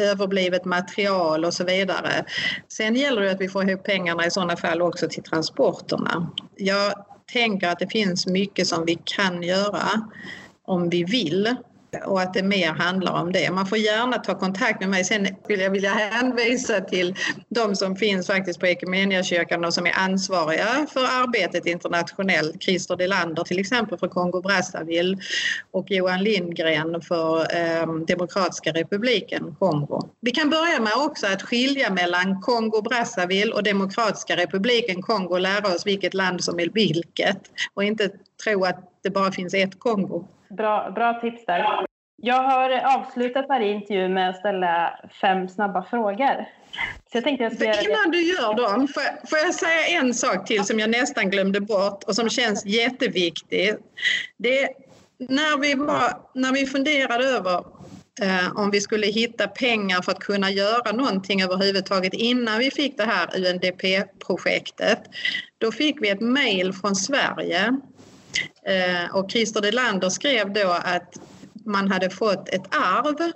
överblivet 0.00 0.64
material 0.64 1.44
och 1.44 1.54
så 1.54 1.64
vidare. 1.64 2.24
Sen 2.68 2.96
gäller 2.96 3.22
det 3.22 3.30
att 3.30 3.40
vi 3.40 3.48
får 3.48 3.70
ihop 3.70 3.84
pengarna 3.84 4.26
i 4.26 4.30
sådana 4.30 4.56
fall 4.56 4.82
också 4.82 5.08
till 5.08 5.22
transporterna. 5.22 6.30
Jag 6.56 6.92
tänker 7.32 7.68
att 7.68 7.78
det 7.78 7.92
finns 7.92 8.26
mycket 8.26 8.66
som 8.66 8.84
vi 8.86 8.98
kan 9.04 9.42
göra 9.42 10.08
om 10.64 10.88
vi 10.90 11.04
vill 11.04 11.56
och 12.04 12.20
att 12.20 12.34
det 12.34 12.42
mer 12.42 12.72
handlar 12.72 13.12
om 13.12 13.32
det. 13.32 13.50
Man 13.50 13.66
får 13.66 13.78
gärna 13.78 14.18
ta 14.18 14.38
kontakt 14.38 14.80
med 14.80 14.88
mig. 14.88 15.04
Sen 15.04 15.28
vill 15.48 15.60
jag 15.60 15.70
vilja 15.70 15.90
hänvisa 15.90 16.80
till 16.80 17.14
de 17.48 17.76
som 17.76 17.96
finns 17.96 18.26
faktiskt 18.26 18.60
på 18.60 18.66
Equmeniakyrkan 18.66 19.64
och 19.64 19.74
som 19.74 19.86
är 19.86 19.98
ansvariga 19.98 20.86
för 20.92 21.04
arbetet 21.04 21.66
internationellt. 21.66 22.62
Christer 22.62 22.96
Delander 22.96 23.44
till 23.44 23.58
exempel 23.58 23.98
för 23.98 24.08
Kongo-Brazzaville 24.08 25.18
och 25.70 25.90
Johan 25.90 26.22
Lindgren 26.22 27.00
för 27.00 27.56
eh, 27.56 27.86
Demokratiska 28.06 28.72
republiken 28.72 29.54
Kongo. 29.58 30.08
Vi 30.20 30.30
kan 30.30 30.50
börja 30.50 30.80
med 30.80 30.92
också 30.96 31.26
att 31.26 31.42
skilja 31.42 31.90
mellan 31.90 32.42
Kongo-Brazzaville 32.42 33.52
och 33.52 33.62
Demokratiska 33.62 34.36
republiken 34.36 35.02
Kongo 35.02 35.32
och 35.34 35.40
lära 35.40 35.74
oss 35.74 35.86
vilket 35.86 36.14
land 36.14 36.44
som 36.44 36.60
är 36.60 36.68
vilket 36.68 37.38
och 37.74 37.84
inte 37.84 38.10
tro 38.44 38.64
att 38.64 38.92
det 39.02 39.10
bara 39.10 39.32
finns 39.32 39.54
ett 39.54 39.78
Kongo. 39.78 40.28
Bra, 40.56 40.90
bra 40.90 41.20
tips 41.20 41.46
där. 41.46 41.86
Jag 42.16 42.42
har 42.42 42.70
avslutat 42.70 43.48
varje 43.48 43.72
intervju 43.72 44.08
med 44.08 44.30
att 44.30 44.36
ställa 44.36 45.00
fem 45.20 45.48
snabba 45.48 45.82
frågor. 45.82 46.46
Så 47.12 47.16
jag 47.16 47.24
tänkte 47.24 47.44
jag 47.44 47.56
ska 47.56 47.64
Innan 47.64 48.10
du 48.10 48.22
gör 48.22 48.54
dem, 48.54 48.88
får 48.88 49.02
jag, 49.02 49.28
får 49.28 49.38
jag 49.38 49.54
säga 49.54 50.00
en 50.00 50.14
sak 50.14 50.46
till 50.46 50.64
som 50.64 50.78
jag 50.78 50.90
nästan 50.90 51.30
glömde 51.30 51.60
bort 51.60 52.04
och 52.04 52.14
som 52.14 52.28
känns 52.28 52.66
jätteviktig. 52.66 53.74
Det, 54.36 54.68
när, 55.18 55.58
vi 55.60 55.74
var, 55.74 56.12
när 56.34 56.52
vi 56.52 56.66
funderade 56.66 57.24
över 57.24 57.64
eh, 58.22 58.56
om 58.56 58.70
vi 58.70 58.80
skulle 58.80 59.06
hitta 59.06 59.48
pengar 59.48 60.02
för 60.02 60.12
att 60.12 60.20
kunna 60.20 60.50
göra 60.50 60.92
någonting 60.92 61.42
överhuvudtaget 61.42 62.14
innan 62.14 62.58
vi 62.58 62.70
fick 62.70 62.96
det 62.96 63.04
här 63.04 63.28
UNDP-projektet, 63.36 64.98
då 65.58 65.72
fick 65.72 66.02
vi 66.02 66.08
ett 66.08 66.20
mejl 66.20 66.72
från 66.72 66.96
Sverige 66.96 67.76
Eh, 68.66 69.16
och 69.16 69.30
Christer 69.30 69.60
Delander 69.60 70.08
skrev 70.08 70.52
då 70.52 70.76
att 70.84 71.18
man 71.64 71.92
hade 71.92 72.10
fått 72.10 72.48
ett 72.48 72.74
arv. 72.74 73.32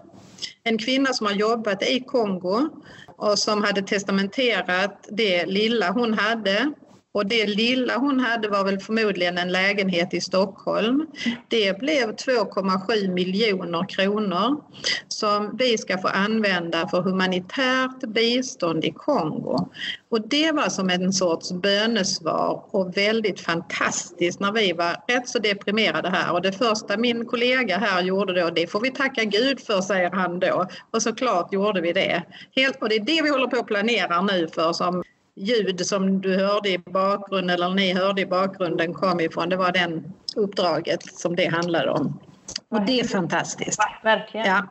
En 0.64 0.78
kvinna 0.78 1.12
som 1.12 1.26
har 1.26 1.34
jobbat 1.34 1.82
i 1.82 2.00
Kongo 2.00 2.68
och 3.16 3.38
som 3.38 3.64
hade 3.64 3.82
testamenterat 3.82 5.08
det 5.10 5.46
lilla 5.46 5.90
hon 5.90 6.14
hade 6.14 6.72
och 7.16 7.26
det 7.26 7.46
lilla 7.46 7.98
hon 7.98 8.20
hade 8.20 8.48
var 8.48 8.64
väl 8.64 8.78
förmodligen 8.78 9.38
en 9.38 9.52
lägenhet 9.52 10.14
i 10.14 10.20
Stockholm. 10.20 11.06
Det 11.48 11.78
blev 11.78 12.14
2,7 12.14 13.12
miljoner 13.12 13.88
kronor 13.88 14.60
som 15.08 15.56
vi 15.58 15.78
ska 15.78 15.98
få 15.98 16.08
använda 16.08 16.88
för 16.88 17.02
humanitärt 17.02 18.00
bistånd 18.00 18.84
i 18.84 18.90
Kongo. 18.90 19.68
Och 20.08 20.28
det 20.28 20.52
var 20.52 20.68
som 20.68 20.90
en 20.90 21.12
sorts 21.12 21.52
bönesvar 21.52 22.64
och 22.70 22.96
väldigt 22.96 23.40
fantastiskt 23.40 24.40
när 24.40 24.52
vi 24.52 24.72
var 24.72 24.96
rätt 25.08 25.28
så 25.28 25.38
deprimerade 25.38 26.10
här. 26.10 26.32
Och 26.32 26.42
det 26.42 26.52
första 26.52 26.96
min 26.96 27.26
kollega 27.26 27.78
här 27.78 28.02
gjorde 28.02 28.40
då, 28.40 28.50
det 28.50 28.66
får 28.66 28.80
vi 28.80 28.90
tacka 28.90 29.24
Gud 29.24 29.60
för, 29.60 29.80
säger 29.80 30.10
han 30.10 30.40
då. 30.40 30.66
Och 30.90 31.02
såklart 31.02 31.52
gjorde 31.52 31.80
vi 31.80 31.92
det. 31.92 32.22
Helt, 32.56 32.82
och 32.82 32.88
det 32.88 32.96
är 32.96 33.04
det 33.04 33.22
vi 33.22 33.28
håller 33.28 33.46
på 33.46 33.56
att 33.56 33.66
planera 33.66 34.22
nu 34.22 34.48
för 34.48 34.72
som 34.72 35.02
ljud 35.36 35.86
som 35.86 36.20
du 36.20 36.36
hörde 36.36 36.68
i 36.68 36.78
bakgrunden 36.78 37.50
eller 37.50 37.74
ni 37.74 37.94
hörde 37.94 38.20
i 38.20 38.26
bakgrunden 38.26 38.94
kom 38.94 39.20
ifrån. 39.20 39.48
Det 39.48 39.56
var 39.56 39.72
det 39.72 40.02
uppdraget 40.36 41.02
som 41.02 41.36
det 41.36 41.46
handlade 41.46 41.90
om. 41.90 42.20
Och 42.68 42.82
det 42.82 43.00
är 43.00 43.04
fantastiskt. 43.04 43.80
Verkligen. 44.02 44.46
Ja. 44.46 44.66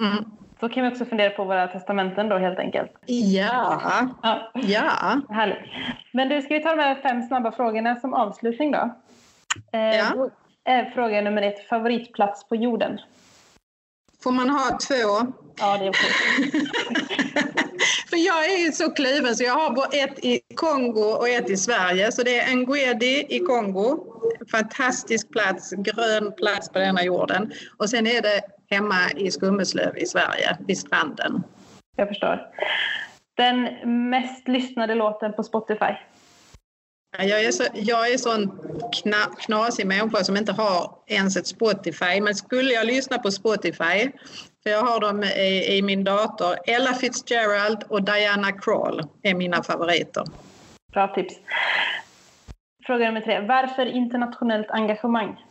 Mm. 0.00 0.24
Då 0.60 0.68
kan 0.68 0.82
vi 0.82 0.90
också 0.90 1.04
fundera 1.04 1.30
på 1.30 1.44
våra 1.44 1.68
testamenten 1.68 2.28
då 2.28 2.38
helt 2.38 2.58
enkelt. 2.58 2.90
Ja. 3.06 4.10
Ja. 4.22 4.50
ja. 4.54 5.20
Härligt. 5.28 5.58
Men 6.12 6.28
du, 6.28 6.42
ska 6.42 6.54
vi 6.54 6.62
ta 6.62 6.74
de 6.74 6.82
här 6.82 7.02
fem 7.02 7.22
snabba 7.22 7.52
frågorna 7.52 7.96
som 7.96 8.14
avslutning 8.14 8.72
då? 8.72 8.94
Eh, 9.72 9.80
ja. 9.80 10.30
Är 10.64 10.90
fråga 10.90 11.20
nummer 11.20 11.42
ett, 11.42 11.68
favoritplats 11.68 12.48
på 12.48 12.56
jorden? 12.56 13.00
Får 14.22 14.32
man 14.32 14.50
ha 14.50 14.78
två? 14.88 15.32
Ja, 15.58 15.78
det 15.78 15.84
är 15.84 15.90
okej. 15.90 16.10
För 18.14 18.18
jag 18.18 18.44
är 18.44 18.58
ju 18.66 18.72
så 18.72 18.90
kluven 18.90 19.36
så 19.36 19.44
jag 19.44 19.54
har 19.54 19.86
ett 19.92 20.24
i 20.24 20.40
Kongo 20.54 21.00
och 21.00 21.28
ett 21.28 21.50
i 21.50 21.56
Sverige. 21.56 22.12
Så 22.12 22.22
det 22.22 22.40
är 22.40 22.56
Nguedi 22.56 23.26
i 23.28 23.38
Kongo. 23.38 24.04
Fantastisk 24.50 25.30
plats, 25.30 25.70
grön 25.70 26.32
plats 26.32 26.68
på 26.68 26.78
denna 26.78 27.04
jorden. 27.04 27.52
Och 27.78 27.90
sen 27.90 28.06
är 28.06 28.22
det 28.22 28.40
hemma 28.70 29.10
i 29.16 29.30
Skummeslöv 29.30 29.98
i 29.98 30.06
Sverige, 30.06 30.58
vid 30.66 30.78
stranden. 30.78 31.42
Jag 31.96 32.08
förstår. 32.08 32.40
Den 33.36 33.68
mest 34.10 34.48
lyssnade 34.48 34.94
låten 34.94 35.32
på 35.32 35.42
Spotify? 35.42 35.94
Jag 37.18 37.44
är, 37.44 37.52
så, 37.52 37.64
jag 37.74 38.12
är 38.12 38.18
sån 38.18 38.58
kna, 38.92 39.16
knasig 39.38 39.86
människa 39.86 40.24
som 40.24 40.36
inte 40.36 40.52
har 40.52 40.90
ens 41.06 41.36
ett 41.36 41.46
Spotify. 41.46 42.20
Men 42.20 42.34
skulle 42.34 42.72
jag 42.72 42.86
lyssna 42.86 43.18
på 43.18 43.30
Spotify, 43.30 44.10
för 44.62 44.70
jag 44.70 44.82
har 44.82 45.00
dem 45.00 45.22
i, 45.22 45.76
i 45.76 45.82
min 45.82 46.04
dator, 46.04 46.56
Ella 46.66 46.94
Fitzgerald 46.94 47.84
och 47.88 48.02
Diana 48.02 48.52
Krall 48.52 49.02
är 49.22 49.34
mina 49.34 49.62
favoriter. 49.62 50.24
Bra 50.92 51.08
tips. 51.14 51.34
Fråga 52.86 53.06
nummer 53.06 53.20
tre. 53.20 53.40
Varför 53.40 53.86
internationellt 53.86 54.70
engagemang? 54.70 55.44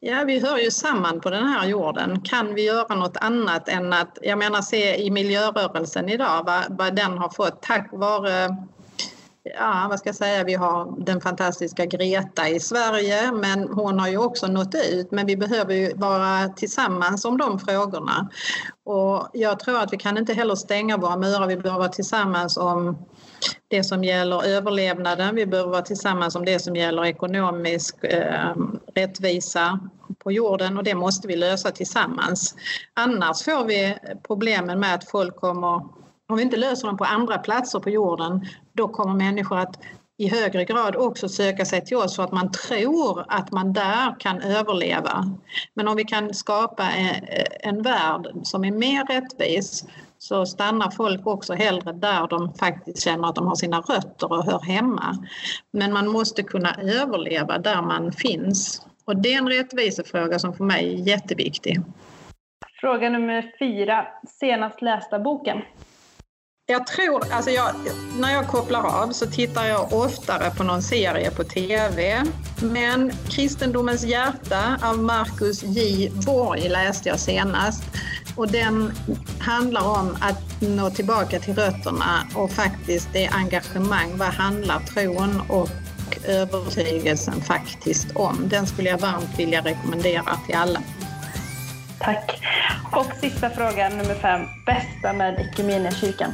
Ja, 0.00 0.24
vi 0.26 0.40
hör 0.46 0.58
ju 0.58 0.70
samman 0.70 1.20
på 1.20 1.30
den 1.30 1.48
här 1.48 1.66
jorden. 1.66 2.20
Kan 2.20 2.54
vi 2.54 2.64
göra 2.64 2.94
något 2.94 3.16
annat 3.16 3.68
än 3.68 3.92
att, 3.92 4.18
jag 4.22 4.38
menar 4.38 4.62
se 4.62 4.96
i 5.02 5.10
miljörörelsen 5.10 6.08
idag 6.08 6.42
vad, 6.46 6.78
vad 6.78 6.96
den 6.96 7.18
har 7.18 7.28
fått 7.28 7.62
tack 7.62 7.88
vare 7.92 8.56
ja, 9.44 9.86
vad 9.90 9.98
ska 9.98 10.08
jag 10.08 10.16
säga, 10.16 10.44
vi 10.44 10.54
har 10.54 11.04
den 11.04 11.20
fantastiska 11.20 11.86
Greta 11.86 12.48
i 12.48 12.60
Sverige 12.60 13.32
men 13.32 13.68
hon 13.68 13.98
har 13.98 14.08
ju 14.08 14.18
också 14.18 14.46
nått 14.46 14.74
ut. 14.74 15.10
Men 15.10 15.26
vi 15.26 15.36
behöver 15.36 15.74
ju 15.74 15.94
vara 15.94 16.48
tillsammans 16.48 17.24
om 17.24 17.38
de 17.38 17.58
frågorna. 17.58 18.28
Och 18.84 19.28
jag 19.32 19.60
tror 19.60 19.78
att 19.78 19.92
vi 19.92 19.96
kan 19.96 20.18
inte 20.18 20.34
heller 20.34 20.54
stänga 20.54 20.96
våra 20.96 21.16
murar, 21.16 21.46
vi 21.46 21.56
behöver 21.56 21.78
vara 21.78 21.92
tillsammans 21.92 22.56
om 22.56 22.98
det 23.68 23.84
som 23.84 24.04
gäller 24.04 24.44
överlevnaden, 24.44 25.34
vi 25.34 25.46
behöver 25.46 25.70
vara 25.70 25.82
tillsammans 25.82 26.36
om 26.36 26.44
det 26.44 26.58
som 26.58 26.76
gäller 26.76 27.04
ekonomisk 27.04 28.04
eh, 28.04 28.54
rättvisa 28.94 29.80
på 30.18 30.32
jorden 30.32 30.78
och 30.78 30.84
det 30.84 30.94
måste 30.94 31.28
vi 31.28 31.36
lösa 31.36 31.70
tillsammans. 31.70 32.54
Annars 32.94 33.42
får 33.42 33.64
vi 33.64 33.96
problemen 34.26 34.80
med 34.80 34.94
att 34.94 35.10
folk 35.10 35.36
kommer 35.36 36.03
om 36.28 36.36
vi 36.36 36.42
inte 36.42 36.56
löser 36.56 36.86
dem 36.86 36.96
på 36.96 37.04
andra 37.04 37.38
platser 37.38 37.80
på 37.80 37.90
jorden, 37.90 38.46
då 38.72 38.88
kommer 38.88 39.14
människor 39.14 39.58
att 39.58 39.78
i 40.16 40.28
högre 40.28 40.64
grad 40.64 40.96
också 40.96 41.28
söka 41.28 41.64
sig 41.64 41.84
till 41.84 41.96
oss 41.96 42.16
för 42.16 42.22
att 42.22 42.32
man 42.32 42.52
tror 42.52 43.24
att 43.28 43.52
man 43.52 43.72
där 43.72 44.20
kan 44.20 44.40
överleva. 44.40 45.24
Men 45.74 45.88
om 45.88 45.96
vi 45.96 46.04
kan 46.04 46.34
skapa 46.34 46.82
eh, 46.82 47.44
en 47.60 47.82
värld 47.82 48.28
som 48.42 48.64
är 48.64 48.70
mer 48.70 49.04
rättvis 49.04 49.84
så 50.18 50.46
stannar 50.46 50.90
folk 50.90 51.26
också 51.26 51.52
hellre 51.54 51.92
där 51.92 52.28
de 52.28 52.54
faktiskt 52.54 53.02
känner 53.02 53.28
att 53.28 53.34
de 53.34 53.46
har 53.46 53.54
sina 53.54 53.80
rötter 53.80 54.32
och 54.32 54.44
hör 54.44 54.60
hemma. 54.60 55.16
Men 55.70 55.92
man 55.92 56.08
måste 56.08 56.42
kunna 56.42 56.74
överleva 56.74 57.58
där 57.58 57.82
man 57.82 58.12
finns. 58.12 58.86
Och 59.04 59.16
det 59.16 59.34
är 59.34 59.38
en 59.38 59.48
rättvisefråga 59.48 60.38
som 60.38 60.54
för 60.54 60.64
mig 60.64 60.94
är 60.94 61.08
jätteviktig. 61.08 61.80
Fråga 62.80 63.10
nummer 63.10 63.52
fyra, 63.58 64.06
senast 64.40 64.82
lästa 64.82 65.18
boken? 65.18 65.62
Jag 66.66 66.86
tror, 66.86 67.32
alltså 67.32 67.50
jag, 67.50 67.74
när 68.18 68.32
jag 68.32 68.48
kopplar 68.48 69.02
av 69.02 69.12
så 69.12 69.26
tittar 69.26 69.66
jag 69.66 69.92
oftare 69.92 70.50
på 70.50 70.62
någon 70.62 70.82
serie 70.82 71.30
på 71.30 71.44
TV. 71.44 72.24
Men 72.62 73.12
Kristendomens 73.28 74.04
hjärta 74.04 74.78
av 74.82 74.98
Marcus 74.98 75.62
J. 75.62 76.10
Borg 76.26 76.68
läste 76.68 77.08
jag 77.08 77.20
senast. 77.20 77.82
Och 78.36 78.48
den 78.48 78.92
handlar 79.40 79.88
om 80.00 80.16
att 80.20 80.60
nå 80.60 80.90
tillbaka 80.90 81.38
till 81.38 81.54
rötterna 81.54 82.26
och 82.34 82.50
faktiskt 82.50 83.08
det 83.12 83.26
engagemang. 83.26 84.18
Vad 84.18 84.28
handlar 84.28 84.80
tron 84.80 85.42
och 85.48 85.68
övertygelsen 86.28 87.40
faktiskt 87.40 88.16
om? 88.16 88.48
Den 88.48 88.66
skulle 88.66 88.90
jag 88.90 88.98
varmt 88.98 89.38
vilja 89.38 89.60
rekommendera 89.60 90.36
till 90.46 90.54
alla. 90.54 90.80
Tack. 91.98 92.40
Och 92.92 93.12
sista 93.20 93.50
frågan, 93.50 93.96
nummer 93.96 94.14
fem. 94.14 94.40
Bästa 94.66 95.12
med 95.12 95.96
kyrkan? 96.00 96.32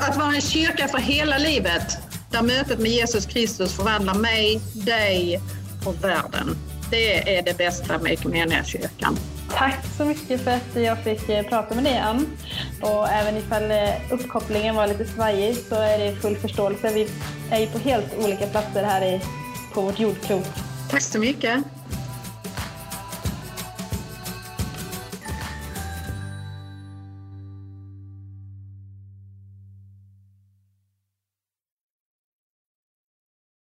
Att 0.00 0.16
vara 0.16 0.34
en 0.34 0.40
kyrka 0.40 0.88
för 0.88 0.98
hela 0.98 1.38
livet, 1.38 1.98
där 2.30 2.42
mötet 2.42 2.78
med 2.78 2.90
Jesus 2.90 3.26
Kristus 3.26 3.76
förvandlar 3.76 4.14
mig, 4.14 4.60
dig 4.74 5.40
och 5.86 6.04
världen. 6.04 6.56
Det 6.90 7.38
är 7.38 7.42
det 7.42 7.58
bästa 7.58 7.98
med 7.98 8.18
kyrkan. 8.66 9.18
Tack 9.50 9.86
så 9.96 10.04
mycket 10.04 10.44
för 10.44 10.50
att 10.50 10.74
jag 10.74 10.98
fick 10.98 11.28
eh, 11.28 11.46
prata 11.46 11.74
med 11.74 11.84
dig, 11.84 11.98
Ann. 11.98 12.26
Och 12.80 13.08
även 13.08 13.36
ifall 13.36 13.70
eh, 13.70 13.88
uppkopplingen 14.10 14.74
var 14.74 14.86
lite 14.86 15.04
svajig 15.04 15.56
så 15.68 15.74
är 15.74 15.98
det 15.98 16.16
full 16.16 16.36
förståelse. 16.36 16.92
Vi 16.94 17.08
är 17.50 17.60
ju 17.60 17.66
på 17.66 17.78
helt 17.78 18.18
olika 18.18 18.46
platser 18.46 18.84
här 18.84 19.20
på 19.74 19.80
vårt 19.80 20.00
jordklot. 20.00 20.48
Tack 20.90 21.02
så 21.02 21.18
mycket. 21.18 21.64